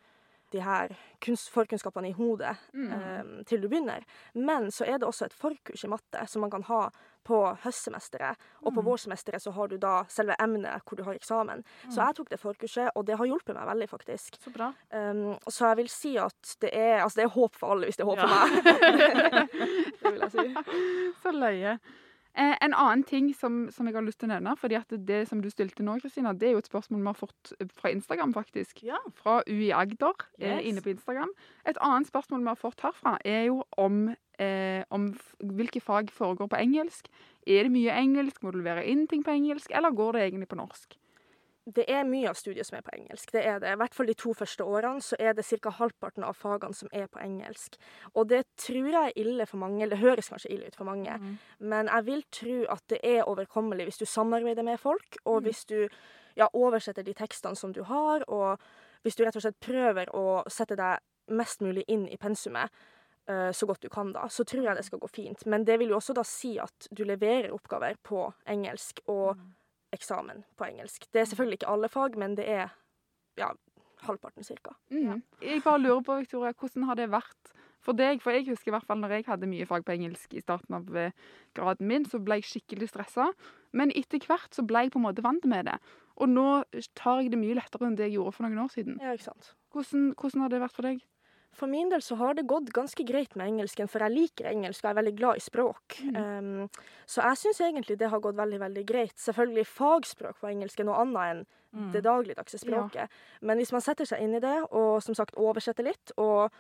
de 0.53 0.61
her 0.61 0.89
kunst 1.21 1.51
forkunnskapene 1.51 2.09
i 2.11 2.13
hodet 2.17 2.57
Mm. 2.73 2.93
eh, 2.93 3.45
til 3.47 3.61
du 3.61 3.69
begynner. 3.69 4.03
Men 4.35 4.71
så 4.71 4.85
er 4.87 4.99
det 4.99 5.07
også 5.09 5.27
et 5.27 5.33
forkurs 5.33 5.85
i 5.85 5.89
matte 5.89 6.27
som 6.27 6.41
man 6.43 6.51
kan 6.51 6.63
ha 6.63 6.89
på 7.25 7.57
høstsemesteret. 7.63 8.37
Og 8.65 8.73
på 8.75 8.81
Mm. 8.81 8.87
vårsemesteret 8.87 9.43
så 9.43 9.51
har 9.53 9.69
du 9.69 9.77
da 9.77 10.05
selve 10.09 10.35
emnet 10.41 10.83
hvor 10.87 10.97
du 10.97 11.03
har 11.05 11.15
eksamen. 11.15 11.63
Så 11.91 12.01
jeg 12.07 12.15
tok 12.17 12.29
det 12.31 12.41
forkurset, 12.41 12.91
og 12.97 13.05
det 13.07 13.17
har 13.19 13.27
hjulpet 13.27 13.55
meg 13.55 13.67
veldig, 13.69 13.89
faktisk. 13.89 14.39
Så 14.43 14.51
bra. 14.51 14.73
Um, 14.93 15.37
så 15.49 15.69
jeg 15.69 15.77
vil 15.77 15.89
si 15.89 16.17
at 16.17 16.57
det 16.61 16.71
er, 16.73 17.03
altså 17.03 17.17
det 17.21 17.25
er 17.25 17.35
håp 17.37 17.55
for 17.55 17.71
alle, 17.73 17.85
hvis 17.87 17.97
det 17.97 18.05
er 18.05 18.11
håp 18.11 18.19
Ja. 18.19 18.27
for 18.27 18.35
meg. 18.35 19.51
det 20.03 20.13
vil 20.13 20.21
jeg 20.21 20.31
si. 20.31 20.55
Så 21.23 21.31
løye. 21.33 21.79
Eh, 22.39 22.55
en 22.63 22.75
annen 22.79 23.03
ting 23.05 23.33
som, 23.35 23.65
som 23.75 23.87
jeg 23.89 23.97
har 23.97 24.05
lyst 24.07 24.21
til 24.23 24.29
å 24.29 24.35
nevne, 24.37 24.53
fordi 24.57 24.77
at 24.79 24.93
det 25.09 25.25
som 25.29 25.41
du 25.43 25.49
stilte 25.51 25.83
nå, 25.83 25.97
Kristina, 26.03 26.31
det 26.33 26.49
er 26.49 26.53
jo 26.55 26.63
et 26.63 26.69
spørsmål 26.71 27.03
vi 27.03 27.11
har 27.11 27.19
fått 27.19 27.53
fra 27.75 27.91
Instagram, 27.91 28.35
faktisk. 28.37 28.85
Ja. 28.87 29.01
Fra 29.19 29.41
UI 29.49 29.73
Agder 29.75 30.15
eh, 30.39 30.61
Yes. 30.61 30.69
inne 30.71 30.85
på 30.85 30.93
Instagram. 30.95 31.33
Et 31.67 31.81
annet 31.83 32.07
spørsmål 32.07 32.45
vi 32.47 32.53
har 32.53 32.61
fått 32.61 32.85
herfra, 32.87 33.17
er 33.27 33.49
jo 33.49 33.65
om, 33.77 34.15
eh, 34.39 34.85
om 34.95 35.11
hvilke 35.43 35.83
fag 35.83 36.13
foregår 36.15 36.53
på 36.55 36.61
engelsk. 36.63 37.11
Er 37.47 37.67
det 37.67 37.75
mye 37.75 37.99
engelsk? 37.99 38.43
Må 38.45 38.53
du 38.55 38.61
levere 38.63 38.87
inn 38.87 39.07
ting 39.11 39.25
på 39.27 39.35
engelsk, 39.35 39.75
eller 39.75 39.91
går 39.91 40.13
det 40.13 40.29
egentlig 40.29 40.49
på 40.55 40.61
norsk? 40.63 41.00
Det 41.67 41.85
er 41.91 42.05
mye 42.05 42.29
av 42.31 42.35
studiet 42.35 42.67
som 42.67 42.79
er 42.79 42.83
på 42.83 42.95
engelsk. 42.97 43.31
Det 43.33 43.43
er 43.47 43.59
det. 43.61 43.69
I 43.73 43.77
hvert 43.77 43.95
fall 43.95 44.07
de 44.07 44.15
to 44.15 44.33
første 44.35 44.65
årene 44.65 45.01
så 45.05 45.15
er 45.21 45.35
det 45.35 45.45
ca. 45.45 45.71
halvparten 45.71 46.25
av 46.25 46.35
fagene 46.35 46.75
som 46.75 46.89
er 46.93 47.07
på 47.07 47.21
engelsk. 47.21 47.77
Og 48.15 48.29
det 48.29 48.45
tror 48.57 48.89
jeg 48.91 49.13
er 49.13 49.19
ille 49.21 49.47
for 49.47 49.59
mange, 49.59 49.83
eller 49.83 49.97
det 49.97 50.03
høres 50.05 50.29
kanskje 50.33 50.51
ille 50.51 50.67
ut 50.67 50.77
for 50.77 50.85
mange, 50.85 51.19
Mm. 51.19 51.39
men 51.61 51.87
jeg 51.87 52.05
vil 52.07 52.23
tro 52.33 52.65
at 52.73 52.83
det 52.89 53.01
er 53.05 53.23
overkommelig 53.25 53.85
hvis 53.85 53.99
du 53.99 54.05
samarbeider 54.07 54.63
med 54.65 54.79
folk, 54.81 55.17
og 55.25 55.43
Mm. 55.43 55.45
hvis 55.47 55.65
du 55.67 55.89
ja, 56.37 56.49
oversetter 56.55 57.03
de 57.05 57.13
tekstene 57.15 57.57
som 57.57 57.73
du 57.73 57.83
har, 57.85 58.25
og 58.29 58.59
hvis 59.05 59.17
du 59.17 59.25
rett 59.25 59.37
og 59.37 59.43
slett 59.43 59.61
prøver 59.61 60.07
å 60.15 60.43
sette 60.49 60.77
deg 60.77 60.99
mest 61.29 61.61
mulig 61.61 61.85
inn 61.89 62.09
i 62.09 62.17
pensumet 62.17 62.71
eh, 63.29 63.53
så 63.53 63.67
godt 63.67 63.81
du 63.83 63.89
kan, 63.89 64.13
da, 64.13 64.27
så 64.29 64.45
tror 64.45 64.65
jeg 64.65 64.77
det 64.77 64.85
skal 64.85 64.99
gå 64.99 65.09
fint. 65.09 65.47
Men 65.47 65.65
det 65.65 65.79
vil 65.79 65.89
jo 65.91 65.97
også 65.97 66.15
da 66.15 66.23
si 66.25 66.59
at 66.59 66.89
du 66.91 67.05
leverer 67.05 67.51
oppgaver 67.53 67.95
på 68.03 68.33
engelsk, 68.47 69.01
og 69.07 69.37
Mm. 69.37 69.55
Eksamen 69.95 70.45
på 70.59 70.69
engelsk. 70.69 71.07
Det 71.13 71.23
er 71.23 71.31
selvfølgelig 71.31 71.61
ikke 71.61 71.73
alle 71.73 71.91
fag, 71.93 72.19
men 72.19 72.37
det 72.39 72.47
er 72.49 72.69
ja, 73.39 73.51
halvparten 74.07 74.47
cirka. 74.47 74.75
Mm. 74.91 75.23
Jeg 75.43 75.63
bare 75.65 75.81
lurer 75.81 76.05
på, 76.07 76.17
Victoria, 76.23 76.53
hvordan 76.53 76.87
har 76.89 76.99
det 76.99 77.11
vært 77.13 77.55
for 77.85 77.97
deg? 77.97 78.21
For 78.23 78.35
jeg 78.35 78.49
husker 78.49 78.71
i 78.71 78.75
hvert 78.77 78.87
fall 78.87 79.01
når 79.01 79.17
jeg 79.17 79.29
hadde 79.29 79.51
mye 79.51 79.69
fag 79.69 79.87
på 79.87 79.97
engelsk 79.97 80.37
i 80.37 80.45
starten 80.45 80.77
av 80.79 80.97
eh, 80.97 81.17
graden 81.57 81.89
min, 81.91 82.07
så 82.09 82.21
ble 82.23 82.41
jeg 82.41 82.51
skikkelig 82.51 82.91
stressa. 82.93 83.31
Men 83.77 83.93
etter 83.97 84.23
hvert 84.27 84.57
så 84.57 84.65
ble 84.67 84.87
jeg 84.87 84.95
på 84.95 85.01
en 85.01 85.09
måte 85.09 85.25
vant 85.27 85.47
med 85.49 85.71
det. 85.71 85.79
Og 86.21 86.29
nå 86.29 86.49
tar 86.99 87.23
jeg 87.23 87.33
det 87.33 87.41
mye 87.41 87.57
lettere 87.57 87.89
enn 87.89 87.97
det 87.99 88.11
jeg 88.11 88.19
gjorde 88.19 88.37
for 88.37 88.47
noen 88.47 88.65
år 88.67 88.75
siden. 88.75 88.99
Ja, 89.01 89.15
ikke 89.17 89.31
sant. 89.31 89.55
Hvordan, 89.73 90.11
hvordan 90.19 90.45
har 90.45 90.53
det 90.53 90.65
vært 90.65 90.77
for 90.77 90.89
deg? 90.89 91.05
For 91.53 91.67
min 91.67 91.89
del 91.91 92.01
så 92.01 92.17
har 92.17 92.35
det 92.35 92.47
gått 92.47 92.71
ganske 92.73 93.05
greit 93.05 93.35
med 93.37 93.49
engelsken, 93.51 93.89
for 93.91 93.99
jeg 94.01 94.13
liker 94.15 94.47
engelsk 94.53 94.85
og 94.85 94.91
er 94.91 94.95
veldig 95.03 95.15
glad 95.19 95.37
i 95.37 95.41
språk. 95.41 95.97
Um, 96.17 96.69
så 97.11 97.23
jeg 97.27 97.37
syns 97.43 97.61
egentlig 97.61 97.99
det 97.99 98.09
har 98.09 98.21
gått 98.21 98.37
veldig, 98.39 98.61
veldig 98.61 98.85
greit. 98.87 99.17
Selvfølgelig 99.19 99.67
fagspråk 99.67 100.39
på 100.41 100.49
engelsk 100.53 100.81
er 100.81 100.85
noe 100.85 101.01
annet 101.03 101.25
enn 101.33 101.47
Mm. 101.73 101.93
det 101.93 102.01
dagligdagse 102.03 102.59
språket. 102.59 103.09
Men 103.43 103.57
hvis 103.59 103.71
man 103.71 103.81
setter 103.81 104.05
seg 104.05 104.21
inn 104.25 104.35
i 104.35 104.41
det, 104.41 104.57
og 104.73 105.01
som 105.05 105.15
sagt 105.15 105.37
oversetter 105.39 105.85
litt, 105.87 106.11
og 106.19 106.51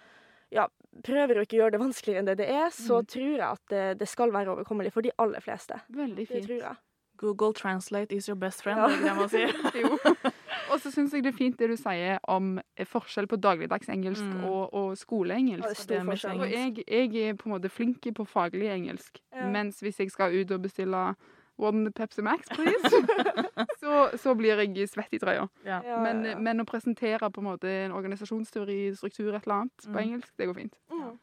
ja, 0.52 0.68
prøver 1.02 1.34
å 1.34 1.42
ikke 1.42 1.58
gjøre 1.58 1.72
det 1.72 1.80
vanskeligere 1.80 2.18
enn 2.22 2.26
det 2.26 2.36
det 2.38 2.48
er, 2.48 2.68
så 2.70 3.00
Mm. 3.02 3.06
tror 3.10 3.32
jeg 3.36 3.40
at 3.40 3.60
det, 3.70 3.98
det 3.98 4.08
skal 4.08 4.30
være 4.30 4.54
overkommelig 4.54 4.92
for 4.92 5.02
de 5.02 5.10
aller 5.18 5.40
fleste. 5.40 5.80
Veldig 5.90 6.14
Det 6.16 6.28
fint. 6.28 6.46
tror 6.46 6.60
jeg. 6.60 6.76
Google 7.16 7.52
Translate 7.52 8.12
is 8.14 8.28
your 8.28 8.36
best 8.36 8.62
friend, 8.62 8.78
Ja. 8.78 8.86
det 8.86 8.98
er 8.98 9.02
det 9.02 9.16
man 9.16 9.28
sier. 9.28 9.52
Jo. 9.82 9.98
Og 10.70 10.80
så 10.80 10.90
syns 10.94 11.12
jeg 11.12 11.22
det 11.24 11.32
er 11.34 11.36
fint 11.38 11.56
det 11.58 11.68
du 11.70 11.76
sier 11.76 12.18
om 12.28 12.60
forskjell 12.86 13.26
på 13.30 13.36
dagligdagsengelsk 13.40 14.22
Mm. 14.22 14.44
og, 14.44 14.74
og 14.74 14.96
skoleengelsk. 14.98 15.64
det 15.66 15.70
er 15.70 15.82
stor 15.82 16.04
forskjell. 16.12 16.40
Og 16.40 16.50
jeg, 16.50 16.84
jeg 16.86 17.28
er 17.28 17.34
på 17.34 17.48
en 17.50 17.54
måte 17.56 17.68
flink 17.70 18.06
på 18.14 18.24
faglig 18.26 18.68
engelsk, 18.70 19.20
Ja. 19.34 19.46
mens 19.50 19.80
hvis 19.80 19.98
jeg 20.00 20.10
skal 20.10 20.32
ut 20.40 20.50
og 20.50 20.62
bestille 20.62 21.14
One 21.60 21.90
Pepsi 21.92 22.22
Max, 22.22 22.48
please, 22.48 22.88
så, 23.82 24.08
så 24.16 24.32
blir 24.34 24.56
jeg 24.62 24.88
svett 24.88 25.12
i 25.12 25.18
trøya. 25.20 25.42
Ja. 25.66 25.80
Men, 26.00 26.22
men 26.42 26.60
å 26.62 26.64
presentere 26.64 27.28
på 27.30 27.42
en 27.42 27.48
måte 27.50 27.68
en 27.84 27.92
organisasjonsteori, 27.92 28.94
struktur, 28.96 29.34
et 29.36 29.42
eller 29.44 29.54
annet 29.66 29.84
på 29.84 29.90
Mm. 29.92 29.98
engelsk, 30.06 30.32
det 30.38 30.46
går 30.48 30.54
fint. 30.56 30.78
Mm. 30.90 31.18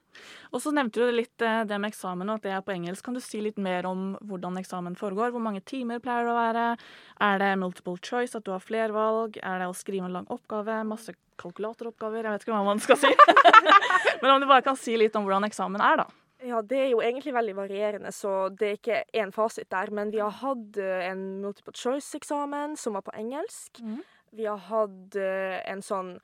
Og 0.51 0.63
så 0.63 0.73
nevnte 0.75 1.03
du 1.03 1.13
litt 1.15 1.43
eh, 1.45 1.63
det 1.67 1.79
med 1.81 1.91
eksamen 1.91 2.29
og 2.29 2.39
at 2.39 2.47
det 2.47 2.53
er 2.55 2.65
på 2.65 2.75
engelsk. 2.75 3.03
Kan 3.05 3.17
du 3.17 3.21
si 3.23 3.41
litt 3.43 3.59
mer 3.61 3.87
om 3.89 4.11
hvordan 4.27 4.59
eksamen 4.61 4.97
foregår? 4.99 5.33
Hvor 5.35 5.43
mange 5.43 5.63
timer 5.67 6.01
pleier 6.03 6.27
det 6.27 6.33
å 6.33 6.37
være? 6.37 6.67
Er 7.29 7.41
det 7.43 7.53
multiple 7.61 7.97
choice, 8.01 8.35
at 8.37 8.45
du 8.47 8.53
har 8.55 8.63
flervalg? 8.63 9.39
Er 9.41 9.63
det 9.63 9.71
å 9.71 9.75
skrive 9.77 10.09
en 10.09 10.15
lang 10.19 10.29
oppgave? 10.33 10.79
Masse 10.87 11.15
kalkulatoroppgaver? 11.41 12.25
Jeg 12.25 12.37
vet 12.37 12.47
ikke 12.47 12.55
hva 12.55 12.63
man 12.67 12.83
skal 12.83 13.01
si. 13.01 13.11
Men 14.21 14.33
om 14.33 14.41
du 14.41 14.47
bare 14.49 14.65
kan 14.65 14.79
si 14.79 14.97
litt 14.97 15.15
om 15.17 15.27
hvordan 15.27 15.47
eksamen 15.49 15.83
er, 15.83 16.03
da. 16.03 16.09
Ja, 16.45 16.61
det 16.61 16.77
er 16.77 16.91
jo 16.91 16.99
egentlig 17.01 17.33
veldig 17.33 17.55
varierende, 17.57 18.11
så 18.13 18.49
det 18.53 18.67
er 18.67 18.75
ikke 18.77 18.99
én 19.17 19.31
fasit 19.33 19.71
der. 19.73 19.89
Men 19.93 20.11
vi 20.13 20.21
har 20.21 20.35
hatt 20.43 20.77
eh, 20.81 21.07
en 21.09 21.41
multiple 21.41 21.73
choice-eksamen 21.73 22.77
som 22.77 22.97
var 22.97 23.05
på 23.07 23.15
engelsk. 23.17 23.81
Mm. 23.81 24.03
Vi 24.37 24.45
har 24.45 24.61
hatt 24.69 25.17
eh, 25.17 25.57
en 25.71 25.81
sånn 25.81 26.17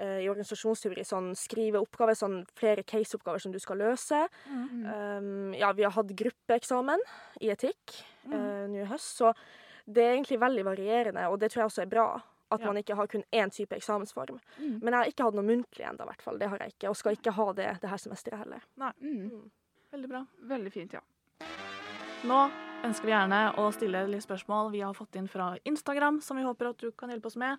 i 0.00 0.28
organisasjonsteori 0.30 1.04
sånn 1.04 1.34
skrive 1.36 1.80
oppgaver, 1.82 2.16
sånn 2.16 2.40
flere 2.56 2.82
case-oppgaver 2.82 3.40
som 3.44 3.52
du 3.52 3.58
skal 3.60 3.76
løse. 3.82 4.22
Mm. 4.48 4.86
Um, 4.86 5.54
ja, 5.54 5.72
vi 5.76 5.84
har 5.84 5.92
hatt 5.92 6.14
gruppeeksamen 6.16 7.00
i 7.40 7.50
etikk 7.52 8.00
Mm. 8.26 8.34
uh, 8.34 8.66
nå 8.68 8.82
i 8.82 8.88
høst, 8.90 9.16
så 9.16 9.30
det 9.88 10.02
er 10.04 10.14
egentlig 10.14 10.38
veldig 10.40 10.64
varierende, 10.64 11.22
og 11.30 11.38
det 11.40 11.50
tror 11.50 11.62
jeg 11.62 11.70
også 11.70 11.82
er 11.82 11.86
bra. 11.94 12.22
At 12.52 12.60
Ja. 12.60 12.66
man 12.66 12.76
ikke 12.82 12.96
har 12.96 13.06
kun 13.06 13.22
én 13.32 13.50
type 13.50 13.76
eksamensform. 13.76 14.40
Mm. 14.58 14.80
Men 14.82 14.92
jeg 14.92 14.98
har 15.00 15.06
ikke 15.06 15.24
hatt 15.24 15.34
noe 15.34 15.44
muntlig 15.46 15.86
ennå, 15.86 16.02
i 16.02 16.08
hvert 16.10 16.22
fall. 16.22 16.38
Det 16.38 16.48
har 16.50 16.58
jeg 16.58 16.72
ikke, 16.74 16.88
og 16.90 16.96
skal 16.96 17.12
ikke 17.16 17.32
ha 17.32 17.52
det 17.52 17.80
det 17.80 17.90
her 17.90 17.96
semesteret 17.96 18.38
heller. 18.38 18.60
Mm. 19.00 19.50
Veldig 19.92 20.08
bra. 20.08 20.26
Veldig 20.42 20.72
fint, 20.72 20.92
ja. 20.92 21.00
Nå 22.24 22.50
ønsker 22.84 23.06
vi 23.06 23.12
gjerne 23.12 23.54
å 23.56 23.72
stille 23.72 24.02
litt 24.10 24.22
spørsmål 24.26 24.72
vi 24.72 24.80
har 24.80 24.92
fått 24.92 25.16
inn 25.16 25.28
fra 25.28 25.56
Instagram, 25.64 26.20
som 26.20 26.36
vi 26.36 26.42
håper 26.42 26.70
at 26.70 26.78
du 26.78 26.90
kan 26.92 27.08
hjelpe 27.08 27.26
oss 27.26 27.36
med. 27.36 27.58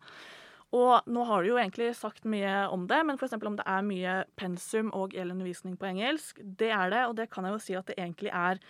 Og 0.71 1.07
nå 1.11 1.23
har 1.27 1.43
du 1.43 1.49
jo 1.49 1.57
egentlig 1.59 1.89
sagt 1.99 2.23
mye 2.23 2.67
om 2.71 2.85
det, 2.87 3.01
men 3.03 3.17
f.eks. 3.19 3.35
om 3.35 3.57
det 3.59 3.67
er 3.67 3.83
mye 3.83 4.13
pensum 4.39 4.91
og 4.95 5.11
elundervisning 5.11 5.73
undervisning 5.75 5.79
på 5.79 5.89
engelsk. 5.89 6.39
Det 6.43 6.69
er 6.71 6.93
det, 6.93 7.01
og 7.09 7.17
det 7.17 7.29
kan 7.31 7.47
jeg 7.47 7.57
jo 7.57 7.63
si 7.65 7.75
at 7.75 7.89
det 7.91 7.97
egentlig 7.99 8.31
er 8.31 8.61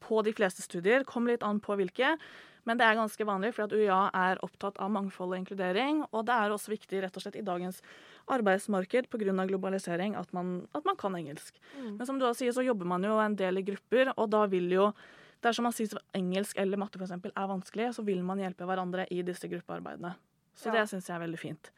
på 0.00 0.22
de 0.24 0.32
fleste 0.32 0.64
studier. 0.64 1.04
Kommer 1.04 1.34
litt 1.34 1.44
an 1.44 1.60
på 1.60 1.76
hvilke. 1.76 2.16
Men 2.68 2.76
det 2.76 2.84
er 2.84 2.96
ganske 2.96 3.24
vanlig, 3.24 3.54
for 3.56 3.66
at 3.66 3.72
UiA 3.72 4.00
er 4.16 4.40
opptatt 4.44 4.76
av 4.80 4.90
mangfold 4.92 5.32
og 5.32 5.40
inkludering. 5.40 6.02
Og 6.12 6.26
det 6.28 6.36
er 6.36 6.52
også 6.52 6.72
viktig 6.72 7.02
rett 7.04 7.16
og 7.16 7.24
slett 7.24 7.38
i 7.40 7.44
dagens 7.44 7.80
arbeidsmarked 8.30 9.08
pga. 9.10 9.46
globalisering 9.48 10.16
at 10.16 10.32
man, 10.32 10.66
at 10.74 10.84
man 10.84 10.96
kan 10.96 11.16
engelsk. 11.16 11.56
Mm. 11.76 11.96
Men 11.96 12.06
som 12.06 12.18
du 12.18 12.24
også 12.26 12.44
sier, 12.44 12.52
så 12.52 12.64
jobber 12.64 12.86
man 12.86 13.04
jo 13.04 13.18
en 13.18 13.36
del 13.36 13.58
i 13.58 13.64
grupper, 13.64 14.12
og 14.16 14.30
da 14.30 14.46
vil 14.46 14.70
jo 14.70 14.92
Dersom 15.40 15.64
man 15.64 15.72
sier 15.72 15.96
engelsk 16.12 16.58
eller 16.60 16.76
matte 16.76 16.98
for 16.98 17.06
eksempel, 17.06 17.32
er 17.32 17.46
vanskelig, 17.48 17.94
så 17.96 18.02
vil 18.04 18.20
man 18.20 18.42
hjelpe 18.42 18.66
hverandre 18.68 19.06
i 19.08 19.22
disse 19.24 19.48
gruppearbeidene. 19.48 20.10
Så 20.58 20.72
det 20.74 20.86
syns 20.90 21.08
jeg 21.08 21.16
er 21.16 21.24
veldig 21.24 21.40
fint. 21.40 21.70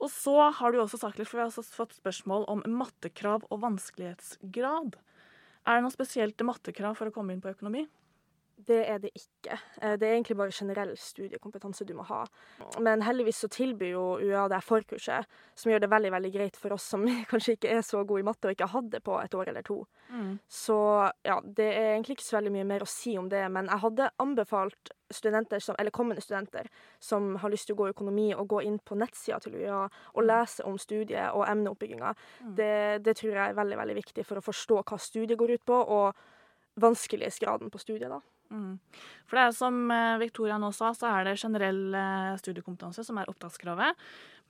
Og 0.00 0.08
så 0.12 0.34
har 0.56 0.72
du 0.72 0.80
også 0.80 1.00
sagt 1.00 1.20
litt, 1.20 1.28
for 1.28 1.38
vi 1.38 1.44
har 1.44 1.52
også 1.52 1.64
fått 1.76 1.98
spørsmål 1.98 2.46
om 2.50 2.64
mattekrav 2.72 3.44
og 3.52 3.62
vanskelighetsgrad. 3.64 4.96
Er 5.68 5.76
det 5.76 5.84
noe 5.84 5.94
spesielt 5.94 6.40
mattekrav 6.46 6.96
for 6.96 7.10
å 7.10 7.14
komme 7.14 7.36
inn 7.36 7.42
på 7.44 7.52
økonomi? 7.52 7.84
Det 8.66 8.80
er 8.88 8.98
det 9.02 9.10
ikke. 9.16 9.56
Eh, 9.80 9.96
Det 9.96 10.06
er 10.08 10.14
egentlig 10.14 10.36
bare 10.36 10.52
generell 10.52 10.92
studiekompetanse 10.98 11.84
du 11.88 11.94
må 11.94 12.04
ha. 12.08 12.24
Men 12.80 13.02
heldigvis 13.06 13.40
så 13.44 13.48
tilbyr 13.48 13.92
jo 13.94 14.04
UiA 14.20 14.48
det 14.52 14.62
forkurset, 14.66 15.26
som 15.54 15.72
gjør 15.72 15.80
det 15.84 15.90
veldig 15.90 16.12
veldig 16.12 16.32
greit 16.34 16.56
for 16.60 16.74
oss 16.76 16.84
som 16.92 17.04
kanskje 17.30 17.56
ikke 17.56 17.74
er 17.78 17.82
så 17.86 18.04
gode 18.04 18.20
i 18.24 18.26
matte 18.26 18.48
og 18.48 18.56
ikke 18.56 18.68
har 18.68 18.80
hatt 18.80 18.90
det 18.92 19.02
på 19.06 19.18
et 19.22 19.34
år 19.34 19.52
eller 19.52 19.62
to. 19.66 19.82
Så 20.48 20.76
ja, 21.24 21.40
det 21.44 21.68
er 21.72 21.92
egentlig 21.94 22.18
ikke 22.18 22.28
så 22.28 22.38
veldig 22.40 22.52
mye 22.58 22.68
mer 22.72 22.82
å 22.82 22.88
si 22.90 23.16
om 23.18 23.28
det, 23.30 23.44
men 23.52 23.70
jeg 23.70 23.82
hadde 23.84 24.10
anbefalt 24.18 24.90
studenter 25.10 25.62
som, 25.62 25.74
eller 25.78 25.90
kommende 25.90 26.22
studenter 26.22 26.68
som 27.02 27.36
har 27.42 27.50
lyst 27.50 27.66
til 27.66 27.74
å 27.74 27.80
gå 27.80 27.88
økonomi, 27.90 28.28
og 28.34 28.48
gå 28.50 28.60
inn 28.66 28.78
på 28.78 28.98
nettsida 28.98 29.40
til 29.42 29.56
UiA 29.58 29.84
og 29.86 30.26
lese 30.26 30.66
om 30.66 30.76
studiet 30.78 31.32
og 31.34 31.46
emneoppbygginga. 31.48 32.12
Mm. 32.42 32.52
Det, 32.58 32.74
det 33.06 33.16
tror 33.18 33.32
jeg 33.34 33.44
er 33.48 33.56
veldig, 33.58 33.78
veldig 33.80 33.96
viktig 34.02 34.26
for 34.26 34.38
å 34.38 34.44
forstå 34.44 34.82
hva 34.82 34.98
studiet 35.02 35.38
går 35.38 35.56
ut 35.56 35.64
på, 35.66 35.80
og 35.98 36.14
vanskelighetsgraden 36.80 37.70
på 37.70 37.78
studiet, 37.82 38.10
da. 38.10 38.20
Mm. 38.50 38.74
For 39.30 39.38
det 39.38 39.46
er 39.46 39.54
som 39.54 39.78
eh, 39.94 40.18
Victoria 40.20 40.58
nå 40.58 40.72
sa, 40.74 40.90
så 40.96 41.08
er 41.12 41.28
det 41.28 41.38
generell 41.40 41.94
eh, 41.94 42.34
studiekompetanse 42.40 43.04
som 43.06 43.20
er 43.20 43.30
opptakskravet. 43.30 43.98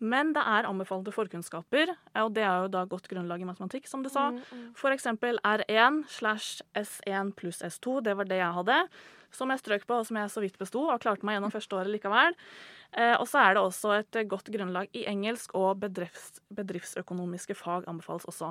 Men 0.00 0.32
det 0.32 0.40
er 0.48 0.64
anbefalte 0.64 1.12
forkunnskaper, 1.12 1.92
eh, 1.92 2.22
og 2.22 2.32
det 2.36 2.46
er 2.46 2.64
jo 2.64 2.72
da 2.72 2.86
godt 2.88 3.10
grunnlag 3.12 3.44
i 3.44 3.48
matematikk, 3.48 3.88
som 3.90 4.04
du 4.04 4.08
sa. 4.12 4.30
For 4.78 4.96
eksempel 4.96 5.40
R1 5.44 6.02
slash 6.08 6.64
S1 6.78 7.34
pluss 7.36 7.60
S2, 7.66 8.00
det 8.08 8.16
var 8.16 8.30
det 8.30 8.40
jeg 8.40 8.58
hadde. 8.60 8.82
Som 9.36 9.52
jeg 9.52 9.62
strøk 9.62 9.84
på, 9.86 10.00
og 10.00 10.08
som 10.08 10.18
jeg 10.18 10.32
så 10.32 10.42
vidt 10.42 10.56
besto, 10.58 10.86
og 10.88 11.02
klarte 11.04 11.26
meg 11.28 11.36
gjennom 11.36 11.52
første 11.54 11.76
året 11.78 11.92
likevel. 11.92 12.34
Og 13.20 13.28
så 13.30 13.38
er 13.44 13.52
det 13.54 13.60
også 13.62 13.92
et 14.00 14.16
godt 14.26 14.50
grunnlag 14.50 14.90
i 14.98 15.04
engelsk, 15.06 15.54
og 15.54 15.78
bedrifts, 15.84 16.40
bedriftsøkonomiske 16.50 17.54
fag 17.54 17.86
anbefales 17.86 18.26
også. 18.26 18.50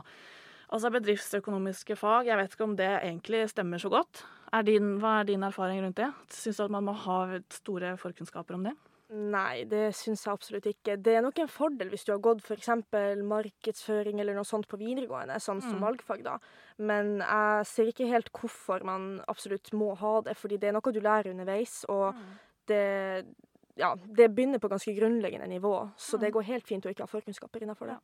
Altså 0.69 0.91
bedriftsøkonomiske 0.93 1.95
fag, 1.97 2.27
jeg 2.29 2.37
vet 2.37 2.51
ikke 2.53 2.63
om 2.67 2.75
det 2.77 2.89
egentlig 3.01 3.49
stemmer 3.49 3.81
så 3.81 3.89
godt. 3.89 4.23
Er 4.53 4.61
din, 4.67 4.99
hva 5.01 5.19
er 5.19 5.23
din 5.25 5.41
erfaring 5.43 5.81
rundt 5.81 5.97
det? 5.97 6.11
Syns 6.29 6.57
du 6.57 6.63
at 6.63 6.71
man 6.71 6.85
må 6.85 6.93
ha 6.93 7.39
store 7.49 7.95
forkunnskaper 7.97 8.53
om 8.53 8.63
det? 8.67 8.75
Nei, 9.09 9.63
det 9.65 9.95
syns 9.97 10.21
jeg 10.27 10.31
absolutt 10.35 10.67
ikke. 10.69 10.93
Det 11.01 11.15
er 11.17 11.23
nok 11.25 11.39
en 11.41 11.47
fordel 11.49 11.89
hvis 11.89 12.03
du 12.05 12.11
har 12.13 12.19
gått 12.21 12.43
f.eks. 12.45 12.69
markedsføring 13.25 14.19
eller 14.21 14.37
noe 14.37 14.45
sånt 14.45 14.67
på 14.69 14.77
videregående, 14.77 15.39
sånn 15.41 15.61
som 15.61 15.79
Mm. 15.79 15.81
valgfag, 15.87 16.23
da. 16.23 16.37
Men 16.77 17.17
jeg 17.17 17.65
ser 17.65 17.85
ikke 17.89 18.07
helt 18.07 18.29
hvorfor 18.31 18.83
man 18.83 19.23
absolutt 19.27 19.71
må 19.73 19.95
ha 19.97 20.21
det, 20.21 20.37
fordi 20.37 20.59
det 20.59 20.69
er 20.69 20.73
noe 20.73 20.93
du 20.93 20.99
lærer 21.01 21.31
underveis, 21.31 21.83
og 21.89 22.13
det 22.67 23.25
ja, 23.77 23.95
det 23.95 24.35
begynner 24.35 24.59
på 24.59 24.69
ganske 24.69 24.93
grunnleggende 24.93 25.47
nivå, 25.47 25.89
så 25.97 26.19
det 26.19 26.29
Mm. 26.29 26.33
går 26.33 26.43
helt 26.43 26.67
fint 26.67 26.85
å 26.85 26.89
ikke 26.93 27.07
ha 27.07 27.07
forkunnskaper 27.07 27.61
innenfor 27.63 27.87
det. 27.87 27.97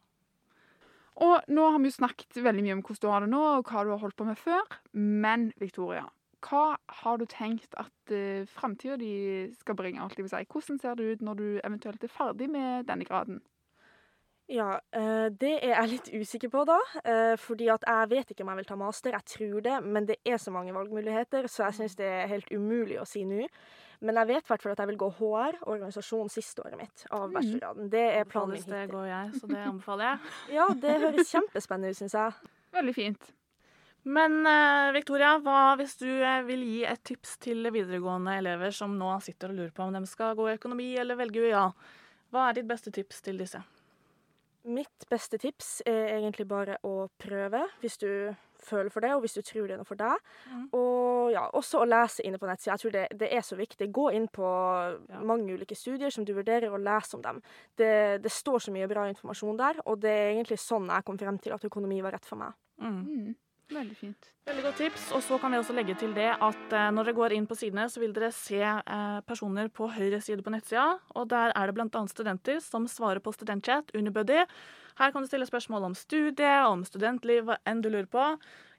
Og 1.24 1.48
nå 1.48 1.70
har 1.72 1.80
vi 1.80 1.90
jo 1.90 1.96
snakket 1.96 2.42
veldig 2.44 2.64
mye 2.66 2.76
om 2.76 2.84
hvordan 2.84 3.02
du 3.06 3.12
har 3.14 3.24
det 3.24 3.32
nå, 3.32 3.42
og 3.60 3.72
hva 3.72 3.86
du 3.86 3.94
har 3.94 4.02
holdt 4.04 4.18
på 4.20 4.28
med 4.28 4.40
før. 4.40 4.78
Men 5.00 5.48
Victoria, 5.62 6.04
hva 6.46 6.76
har 7.02 7.20
du 7.22 7.26
tenkt 7.30 7.78
at 7.80 8.14
uh, 8.14 8.44
framtida 8.52 8.98
di 9.00 9.14
skal 9.56 9.78
bringe? 9.80 10.04
Hvordan 10.04 10.82
ser 10.82 11.00
det 11.00 11.08
ut 11.14 11.26
når 11.26 11.40
du 11.40 11.48
eventuelt 11.64 12.04
er 12.04 12.12
ferdig 12.12 12.50
med 12.52 12.90
denne 12.90 13.08
graden? 13.08 13.40
Ja, 14.48 14.76
eh, 14.94 15.30
det 15.34 15.56
er 15.66 15.72
jeg 15.74 15.90
litt 15.90 16.10
usikker 16.22 16.52
på, 16.54 16.66
da. 16.70 16.76
eh, 17.04 17.34
Fordi 17.42 17.66
at 17.74 17.82
jeg 17.88 18.10
vet 18.12 18.30
ikke 18.34 18.44
om 18.46 18.52
jeg 18.54 18.60
vil 18.60 18.68
ta 18.70 18.76
master. 18.78 19.16
Jeg 19.16 19.26
tror 19.26 19.62
det, 19.66 19.80
men 19.84 20.06
det 20.06 20.20
er 20.26 20.38
så 20.38 20.52
mange 20.54 20.74
valgmuligheter, 20.76 21.48
så 21.50 21.64
jeg 21.66 21.80
syns 21.80 21.96
det 21.98 22.06
er 22.06 22.28
helt 22.30 22.52
umulig 22.54 23.00
å 23.02 23.08
si 23.10 23.24
nå. 23.26 23.48
Men 24.06 24.20
jeg 24.20 24.28
vet 24.28 24.44
i 24.46 24.52
hvert 24.52 24.66
at 24.76 24.84
jeg 24.84 24.88
vil 24.92 25.00
gå 25.02 25.08
HR, 25.18 25.58
organisasjon, 25.66 26.30
siste 26.30 26.62
året 26.62 26.78
mitt 26.78 27.06
av 27.10 27.32
bachelorgraden. 27.34 27.90
Det 27.90 28.04
er 28.20 28.26
planen 28.30 28.52
min 28.54 28.60
hittil. 28.62 28.74
det 28.76 28.90
går 28.92 29.08
jeg, 29.10 29.32
så 29.40 29.48
det 29.50 29.64
anbefaler 29.66 30.06
jeg. 30.12 30.20
Ja, 30.60 30.68
det 30.84 30.98
høres 31.08 31.32
kjempespennende 31.32 31.90
ut, 31.96 31.98
syns 32.04 32.14
jeg. 32.20 32.54
Veldig 32.78 32.94
fint. 32.94 33.32
Men 34.06 34.36
eh, 34.46 34.92
Victoria, 34.94 35.40
hva 35.42 35.62
hvis 35.80 35.96
du 35.98 36.10
vil 36.46 36.62
gi 36.68 36.84
et 36.86 37.02
tips 37.08 37.40
til 37.42 37.66
videregående 37.74 38.36
elever 38.38 38.70
som 38.76 38.94
nå 39.00 39.16
sitter 39.26 39.50
og 39.50 39.58
lurer 39.58 39.72
på 39.74 39.88
om 39.88 39.96
de 39.98 40.04
skal 40.06 40.36
gå 40.38 40.52
økonomi 40.54 40.92
eller 41.02 41.18
velge 41.18 41.42
UiA? 41.48 41.64
Hva 42.30 42.50
er 42.52 42.60
ditt 42.60 42.70
beste 42.70 42.94
tips 42.94 43.24
til 43.26 43.40
disse? 43.42 43.64
Mitt 44.66 45.06
beste 45.12 45.38
tips 45.38 45.82
er 45.86 46.16
egentlig 46.16 46.48
bare 46.50 46.80
å 46.88 47.08
prøve, 47.22 47.60
hvis 47.84 48.00
du 48.02 48.10
føler 48.66 48.90
for 48.90 49.06
det, 49.06 49.12
og 49.14 49.22
hvis 49.22 49.36
du 49.38 49.44
tror 49.46 49.68
det 49.68 49.76
er 49.76 49.78
noe 49.78 49.86
for 49.86 50.00
deg. 50.00 50.24
Mm. 50.50 50.64
Og 50.74 51.32
ja, 51.36 51.44
også 51.54 51.84
å 51.84 51.86
lese 51.86 52.26
inne 52.26 52.40
på 52.42 52.48
nettsida. 52.50 52.74
Jeg 52.74 52.82
tror 52.82 52.96
det, 52.96 53.04
det 53.22 53.30
er 53.38 53.46
så 53.46 53.58
viktig. 53.60 53.92
Gå 53.94 54.08
inn 54.18 54.26
på 54.34 54.48
Ja. 55.12 55.20
mange 55.22 55.54
ulike 55.54 55.76
studier 55.78 56.10
som 56.10 56.26
du 56.26 56.34
vurderer, 56.34 56.72
og 56.74 56.82
les 56.82 57.14
om 57.14 57.22
dem. 57.22 57.42
Det, 57.78 58.22
det 58.24 58.32
står 58.32 58.60
så 58.66 58.74
mye 58.74 58.88
bra 58.90 59.06
informasjon 59.12 59.58
der, 59.58 59.82
og 59.86 60.00
det 60.02 60.10
er 60.10 60.32
egentlig 60.34 60.58
sånn 60.58 60.90
jeg 60.90 61.06
kom 61.06 61.18
frem 61.22 61.38
til 61.38 61.54
at 61.54 61.66
økonomi 61.70 62.02
var 62.02 62.18
rett 62.18 62.26
for 62.26 62.42
meg. 62.42 62.54
Mm. 62.82 63.36
Veldig 63.74 63.96
fint. 63.98 64.28
Veldig 64.46 64.64
godt 64.68 64.78
tips. 64.78 65.08
Og 65.18 65.24
så 65.26 65.40
kan 65.42 65.54
vi 65.54 65.58
også 65.58 65.74
legge 65.74 65.96
til 65.98 66.12
det 66.14 66.28
at 66.34 66.74
eh, 66.78 66.90
når 66.94 67.08
dere 67.08 67.18
går 67.18 67.34
inn 67.34 67.48
på 67.50 67.58
sidene, 67.58 67.88
så 67.90 68.02
vil 68.04 68.14
dere 68.14 68.30
se 68.36 68.62
eh, 68.62 69.20
personer 69.26 69.72
på 69.74 69.88
høyre 69.96 70.20
side 70.22 70.46
på 70.46 70.54
nettsida. 70.54 71.00
Og 71.18 71.26
der 71.32 71.54
er 71.58 71.72
det 71.72 71.76
bl.a. 71.78 72.04
studenter 72.12 72.62
som 72.62 72.86
svarer 72.92 73.24
på 73.26 73.34
studentchat, 73.34 73.90
Unibuddy. 73.98 74.44
Her 75.00 75.12
kan 75.12 75.26
du 75.26 75.28
stille 75.28 75.50
spørsmål 75.50 75.90
om 75.90 75.98
studie, 75.98 76.56
om 76.70 76.86
studentliv, 76.86 77.48
hva 77.50 77.58
enn 77.66 77.82
du 77.82 77.90
lurer 77.90 78.10
på. 78.12 78.28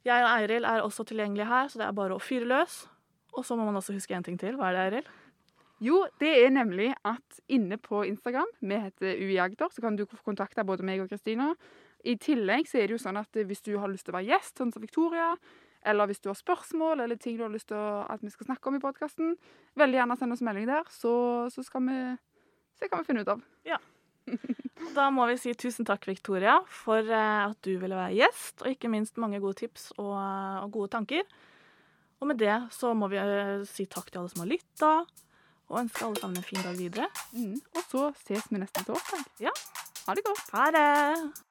Jeg 0.06 0.22
og 0.22 0.30
Eiril 0.36 0.68
er 0.70 0.84
også 0.84 1.04
tilgjengelige 1.08 1.50
her, 1.50 1.68
så 1.68 1.82
det 1.82 1.88
er 1.88 1.96
bare 1.98 2.14
å 2.14 2.22
fyre 2.22 2.46
løs. 2.46 2.84
Og 3.36 3.44
så 3.44 3.58
må 3.58 3.66
man 3.66 3.76
også 3.76 3.96
huske 3.96 4.14
en 4.14 4.24
ting 4.24 4.38
til. 4.40 4.54
Hva 4.56 4.70
er 4.70 4.78
det, 4.78 4.84
Eiril? 4.86 5.14
Jo, 5.82 6.04
det 6.22 6.30
er 6.46 6.54
nemlig 6.54 6.92
at 7.04 7.42
inne 7.52 7.76
på 7.76 8.06
Instagram, 8.06 8.48
vi 8.62 8.78
heter 8.80 9.18
UiAgder, 9.18 9.68
så 9.74 9.82
kan 9.84 9.98
du 9.98 10.06
kontakte 10.24 10.64
både 10.64 10.86
meg 10.86 11.02
og 11.02 11.10
Kristina. 11.10 11.50
I 12.06 12.16
tillegg 12.22 12.68
så 12.70 12.80
er 12.80 12.88
det 12.88 12.96
jo 12.96 13.02
sånn 13.02 13.18
at 13.18 13.34
hvis 13.34 13.64
du 13.66 13.74
har 13.80 13.90
lyst 13.90 14.06
til 14.06 14.14
å 14.14 14.18
være 14.18 14.30
gjest, 14.30 14.56
sånn 14.58 14.72
som 14.74 14.84
Victoria, 14.84 15.32
eller 15.86 16.10
hvis 16.10 16.22
du 16.22 16.30
har 16.30 16.38
spørsmål 16.38 17.02
eller 17.04 17.18
ting 17.20 17.36
du 17.38 17.44
har 17.44 17.52
lyst 17.52 17.68
til 17.70 17.78
at 17.78 18.22
vi 18.22 18.30
skal 18.32 18.48
snakke 18.50 18.70
om 18.70 18.78
i 18.78 18.82
podkasten, 18.82 19.34
veldig 19.78 20.00
gjerne 20.00 20.16
send 20.18 20.34
oss 20.34 20.44
melding 20.46 20.70
der, 20.70 20.88
så, 20.90 21.12
så 21.52 21.62
skal 21.66 21.84
vi 21.86 21.98
se 22.78 22.88
hva 22.90 23.02
vi 23.02 23.08
finne 23.10 23.26
ut 23.26 23.34
av. 23.36 23.44
Da 24.96 25.06
må 25.14 25.28
vi 25.30 25.36
si 25.40 25.54
tusen 25.54 25.86
takk, 25.86 26.08
Victoria, 26.08 26.58
for 26.68 26.98
eh, 27.06 27.42
at 27.46 27.58
du 27.64 27.76
ville 27.78 27.96
være 27.96 28.16
gjest, 28.18 28.64
og 28.64 28.72
ikke 28.72 28.90
minst 28.92 29.20
mange 29.22 29.40
gode 29.42 29.60
tips 29.62 29.92
og, 29.96 30.16
og 30.16 30.72
gode 30.74 30.92
tanker. 30.96 31.22
Og 32.20 32.30
med 32.30 32.40
det 32.40 32.56
så 32.74 32.92
må 32.96 33.10
vi 33.12 33.20
eh, 33.20 33.62
si 33.68 33.86
takk 33.86 34.10
til 34.10 34.22
alle 34.22 34.32
som 34.32 34.42
har 34.44 34.50
lytta, 34.50 34.92
og 35.66 35.80
ønske 35.82 36.06
alle 36.06 36.22
sammen 36.22 36.42
en 36.42 36.46
fin 36.46 36.62
dag 36.62 36.78
videre. 36.78 37.10
Mm. 37.34 37.56
Og 37.74 37.82
så 37.90 38.06
ses 38.26 38.50
vi 38.50 38.62
neste 38.62 38.86
torsdag. 38.86 39.26
Ja. 39.48 39.54
Ha 40.06 40.14
det 40.14 40.26
godt. 40.26 40.48
Ha 40.54 40.70
det! 40.74 41.45